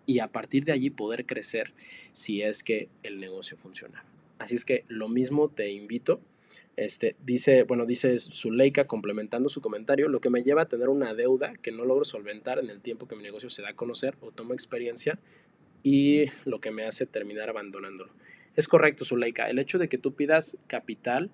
Y 0.05 0.19
a 0.19 0.27
partir 0.27 0.65
de 0.65 0.71
allí 0.71 0.89
poder 0.89 1.25
crecer 1.25 1.73
si 2.11 2.41
es 2.41 2.63
que 2.63 2.89
el 3.03 3.19
negocio 3.19 3.57
funciona. 3.57 4.03
Así 4.39 4.55
es 4.55 4.65
que 4.65 4.83
lo 4.87 5.07
mismo 5.09 5.49
te 5.49 5.71
invito 5.71 6.21
Este, 6.79 7.17
dice, 7.25 7.63
bueno, 7.63 7.85
dice 7.85 8.17
Zuleika, 8.19 8.87
complementando 8.87 9.49
su 9.49 9.59
comentario, 9.59 10.07
lo 10.07 10.21
que 10.21 10.29
me 10.29 10.43
lleva 10.43 10.61
a 10.61 10.69
tener 10.69 10.87
una 10.87 11.13
deuda 11.13 11.51
que 11.61 11.73
no 11.73 11.83
logro 11.83 12.05
solventar 12.05 12.57
en 12.57 12.69
el 12.69 12.79
tiempo 12.79 13.05
que 13.05 13.17
mi 13.17 13.21
negocio 13.21 13.49
se 13.49 13.61
da 13.61 13.71
a 13.71 13.75
conocer 13.75 14.15
o 14.21 14.31
tomo 14.31 14.53
experiencia 14.53 15.19
y 15.83 16.27
lo 16.45 16.61
que 16.61 16.71
me 16.71 16.85
hace 16.85 17.05
terminar 17.05 17.49
abandonándolo. 17.49 18.13
Es 18.55 18.69
correcto, 18.69 19.03
Zuleika, 19.03 19.49
el 19.49 19.59
hecho 19.59 19.77
de 19.77 19.89
que 19.89 19.97
tú 19.97 20.13
pidas 20.13 20.57
capital 20.67 21.31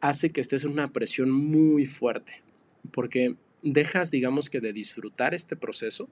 hace 0.00 0.32
que 0.32 0.40
estés 0.40 0.64
en 0.64 0.70
una 0.70 0.94
presión 0.94 1.30
muy 1.30 1.84
fuerte, 1.84 2.40
porque 2.90 3.36
dejas, 3.62 4.10
digamos 4.10 4.48
que, 4.48 4.62
de 4.62 4.72
disfrutar 4.72 5.34
este 5.34 5.56
proceso 5.56 6.08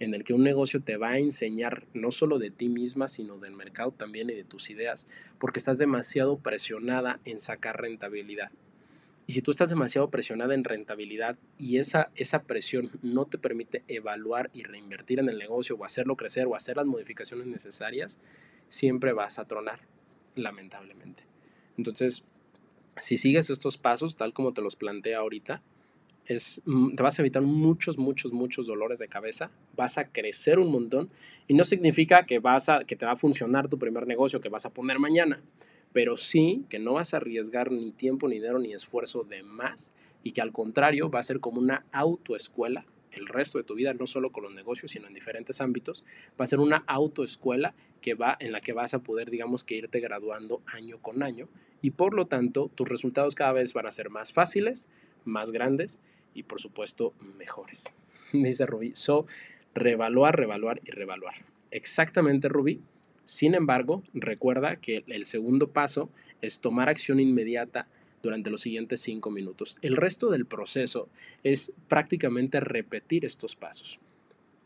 en 0.00 0.14
el 0.14 0.24
que 0.24 0.34
un 0.34 0.42
negocio 0.42 0.82
te 0.82 0.96
va 0.96 1.10
a 1.10 1.18
enseñar 1.18 1.86
no 1.94 2.10
solo 2.10 2.38
de 2.38 2.50
ti 2.50 2.68
misma, 2.68 3.08
sino 3.08 3.38
del 3.38 3.52
mercado 3.52 3.92
también 3.92 4.30
y 4.30 4.34
de 4.34 4.44
tus 4.44 4.70
ideas, 4.70 5.06
porque 5.38 5.58
estás 5.58 5.78
demasiado 5.78 6.38
presionada 6.38 7.20
en 7.24 7.38
sacar 7.38 7.80
rentabilidad. 7.80 8.50
Y 9.26 9.32
si 9.32 9.40
tú 9.40 9.50
estás 9.50 9.70
demasiado 9.70 10.10
presionada 10.10 10.54
en 10.54 10.64
rentabilidad 10.64 11.38
y 11.58 11.78
esa, 11.78 12.10
esa 12.14 12.42
presión 12.42 12.90
no 13.02 13.24
te 13.24 13.38
permite 13.38 13.82
evaluar 13.88 14.50
y 14.52 14.64
reinvertir 14.64 15.18
en 15.18 15.30
el 15.30 15.38
negocio 15.38 15.76
o 15.76 15.84
hacerlo 15.84 16.16
crecer 16.16 16.46
o 16.46 16.54
hacer 16.54 16.76
las 16.76 16.86
modificaciones 16.86 17.46
necesarias, 17.46 18.18
siempre 18.68 19.12
vas 19.12 19.38
a 19.38 19.46
tronar, 19.46 19.80
lamentablemente. 20.34 21.22
Entonces, 21.78 22.24
si 22.98 23.16
sigues 23.16 23.48
estos 23.48 23.78
pasos 23.78 24.14
tal 24.14 24.34
como 24.34 24.52
te 24.52 24.60
los 24.60 24.76
plantea 24.76 25.18
ahorita, 25.18 25.62
es, 26.26 26.62
mm, 26.64 26.94
te 26.94 27.02
vas 27.02 27.18
a 27.18 27.22
evitar 27.22 27.42
muchos, 27.42 27.98
muchos, 27.98 28.32
muchos 28.32 28.66
dolores 28.66 28.98
de 28.98 29.08
cabeza, 29.08 29.50
vas 29.76 29.98
a 29.98 30.08
crecer 30.10 30.58
un 30.58 30.70
montón 30.70 31.10
y 31.48 31.54
no 31.54 31.64
significa 31.64 32.26
que, 32.26 32.38
vas 32.38 32.68
a, 32.68 32.84
que 32.84 32.96
te 32.96 33.06
va 33.06 33.12
a 33.12 33.16
funcionar 33.16 33.68
tu 33.68 33.78
primer 33.78 34.06
negocio 34.06 34.40
que 34.40 34.48
vas 34.48 34.66
a 34.66 34.72
poner 34.72 34.98
mañana, 34.98 35.42
pero 35.92 36.16
sí 36.16 36.64
que 36.68 36.78
no 36.78 36.94
vas 36.94 37.14
a 37.14 37.18
arriesgar 37.18 37.70
ni 37.70 37.92
tiempo, 37.92 38.28
ni 38.28 38.36
dinero, 38.36 38.58
ni 38.58 38.72
esfuerzo 38.72 39.24
de 39.24 39.42
más 39.42 39.94
y 40.22 40.32
que 40.32 40.40
al 40.40 40.52
contrario 40.52 41.10
va 41.10 41.20
a 41.20 41.22
ser 41.22 41.40
como 41.40 41.60
una 41.60 41.84
autoescuela 41.92 42.86
el 43.18 43.26
resto 43.26 43.58
de 43.58 43.64
tu 43.64 43.74
vida, 43.74 43.94
no 43.94 44.06
solo 44.06 44.32
con 44.32 44.44
los 44.44 44.54
negocios, 44.54 44.92
sino 44.92 45.06
en 45.06 45.14
diferentes 45.14 45.60
ámbitos, 45.60 46.04
va 46.38 46.44
a 46.44 46.48
ser 46.48 46.60
una 46.60 46.84
autoescuela 46.86 47.74
que 48.00 48.14
va, 48.14 48.36
en 48.40 48.52
la 48.52 48.60
que 48.60 48.72
vas 48.72 48.94
a 48.94 49.02
poder, 49.02 49.30
digamos, 49.30 49.64
que 49.64 49.76
irte 49.76 50.00
graduando 50.00 50.62
año 50.66 51.00
con 51.00 51.22
año 51.22 51.48
y 51.80 51.92
por 51.92 52.14
lo 52.14 52.26
tanto 52.26 52.70
tus 52.74 52.88
resultados 52.88 53.34
cada 53.34 53.52
vez 53.52 53.72
van 53.72 53.86
a 53.86 53.90
ser 53.90 54.10
más 54.10 54.32
fáciles, 54.32 54.88
más 55.24 55.52
grandes 55.52 56.00
y 56.34 56.44
por 56.44 56.60
supuesto 56.60 57.14
mejores. 57.38 57.90
Dice 58.32 58.66
Rubí, 58.66 58.92
so, 58.94 59.26
revaluar, 59.74 60.36
revaluar 60.36 60.80
y 60.84 60.90
revaluar. 60.90 61.34
Exactamente, 61.70 62.48
Rubí. 62.48 62.80
Sin 63.24 63.54
embargo, 63.54 64.02
recuerda 64.12 64.76
que 64.76 65.04
el 65.08 65.24
segundo 65.24 65.68
paso 65.68 66.10
es 66.42 66.60
tomar 66.60 66.88
acción 66.88 67.20
inmediata 67.20 67.88
durante 68.22 68.50
los 68.50 68.62
siguientes 68.62 69.00
cinco 69.00 69.30
minutos. 69.30 69.76
El 69.82 69.96
resto 69.96 70.30
del 70.30 70.46
proceso 70.46 71.08
es 71.42 71.72
prácticamente 71.88 72.60
repetir 72.60 73.24
estos 73.24 73.56
pasos. 73.56 73.98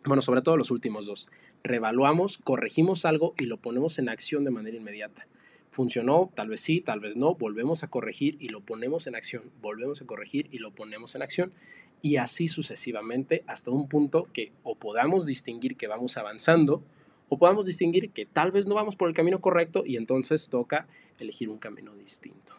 Bueno, 0.04 0.22
sobre 0.22 0.42
todo 0.42 0.56
los 0.56 0.70
últimos 0.70 1.06
dos. 1.06 1.28
Revaluamos, 1.64 2.38
corregimos 2.38 3.04
algo 3.04 3.34
y 3.38 3.44
lo 3.44 3.58
ponemos 3.58 3.98
en 3.98 4.08
acción 4.08 4.44
de 4.44 4.50
manera 4.50 4.76
inmediata. 4.76 5.26
Funcionó, 5.70 6.30
tal 6.34 6.48
vez 6.48 6.60
sí, 6.60 6.80
tal 6.80 7.00
vez 7.00 7.16
no, 7.16 7.34
volvemos 7.34 7.82
a 7.84 7.88
corregir 7.88 8.36
y 8.40 8.48
lo 8.48 8.60
ponemos 8.60 9.06
en 9.06 9.14
acción, 9.14 9.44
volvemos 9.60 10.00
a 10.00 10.06
corregir 10.06 10.48
y 10.50 10.58
lo 10.58 10.70
ponemos 10.70 11.14
en 11.14 11.22
acción 11.22 11.52
y 12.00 12.16
así 12.16 12.48
sucesivamente 12.48 13.44
hasta 13.46 13.70
un 13.70 13.88
punto 13.88 14.28
que 14.32 14.52
o 14.62 14.76
podamos 14.76 15.26
distinguir 15.26 15.76
que 15.76 15.86
vamos 15.86 16.16
avanzando 16.16 16.82
o 17.28 17.38
podamos 17.38 17.66
distinguir 17.66 18.10
que 18.10 18.24
tal 18.26 18.50
vez 18.50 18.66
no 18.66 18.74
vamos 18.74 18.96
por 18.96 19.08
el 19.08 19.14
camino 19.14 19.40
correcto 19.40 19.82
y 19.84 19.96
entonces 19.96 20.48
toca 20.48 20.86
elegir 21.18 21.48
un 21.50 21.58
camino 21.58 21.94
distinto. 21.94 22.54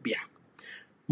Bien. 0.00 0.20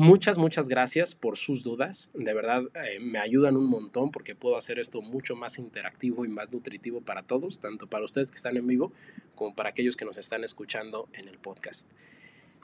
Muchas, 0.02 0.38
muchas 0.38 0.66
gracias 0.66 1.14
por 1.14 1.36
sus 1.36 1.62
dudas. 1.62 2.08
De 2.14 2.32
verdad 2.32 2.62
eh, 2.74 3.00
me 3.00 3.18
ayudan 3.18 3.54
un 3.58 3.68
montón 3.68 4.10
porque 4.10 4.34
puedo 4.34 4.56
hacer 4.56 4.78
esto 4.78 5.02
mucho 5.02 5.36
más 5.36 5.58
interactivo 5.58 6.24
y 6.24 6.28
más 6.28 6.50
nutritivo 6.50 7.02
para 7.02 7.22
todos, 7.22 7.60
tanto 7.60 7.86
para 7.86 8.06
ustedes 8.06 8.30
que 8.30 8.38
están 8.38 8.56
en 8.56 8.66
vivo 8.66 8.94
como 9.34 9.54
para 9.54 9.68
aquellos 9.68 9.98
que 9.98 10.06
nos 10.06 10.16
están 10.16 10.42
escuchando 10.42 11.10
en 11.12 11.28
el 11.28 11.36
podcast. 11.36 11.86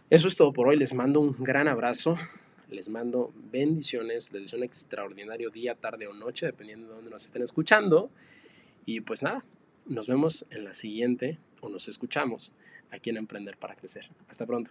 Eso 0.09 0.29
es 0.29 0.37
todo 0.37 0.55
por 0.55 0.67
hoy. 0.67 0.79
Les 0.79 0.95
mando 0.95 1.21
un 1.21 1.37
gran 1.39 1.69
abrazo. 1.69 2.17
Les 2.71 2.89
mando 2.89 3.35
bendiciones. 3.53 4.33
Les 4.33 4.45
deseo 4.45 4.59
un 4.59 4.65
extraordinario 4.65 5.51
día, 5.51 5.75
tarde 5.75 6.07
o 6.07 6.15
noche, 6.15 6.47
dependiendo 6.47 6.89
de 6.89 6.95
dónde 6.95 7.11
nos 7.11 7.27
estén 7.27 7.43
escuchando. 7.43 8.11
Y 8.87 9.03
pues 9.03 9.23
nada, 9.23 9.45
nos 9.85 10.09
vemos 10.09 10.47
en 10.49 10.65
la 10.65 10.73
siguiente 10.73 11.39
o 11.61 11.69
nos 11.69 11.87
escuchamos 11.87 12.55
aquí 12.91 13.11
en 13.11 13.19
Emprender 13.19 13.59
para 13.59 13.77
Crecer. 13.77 14.09
Hasta 14.27 14.47
pronto. 14.47 14.71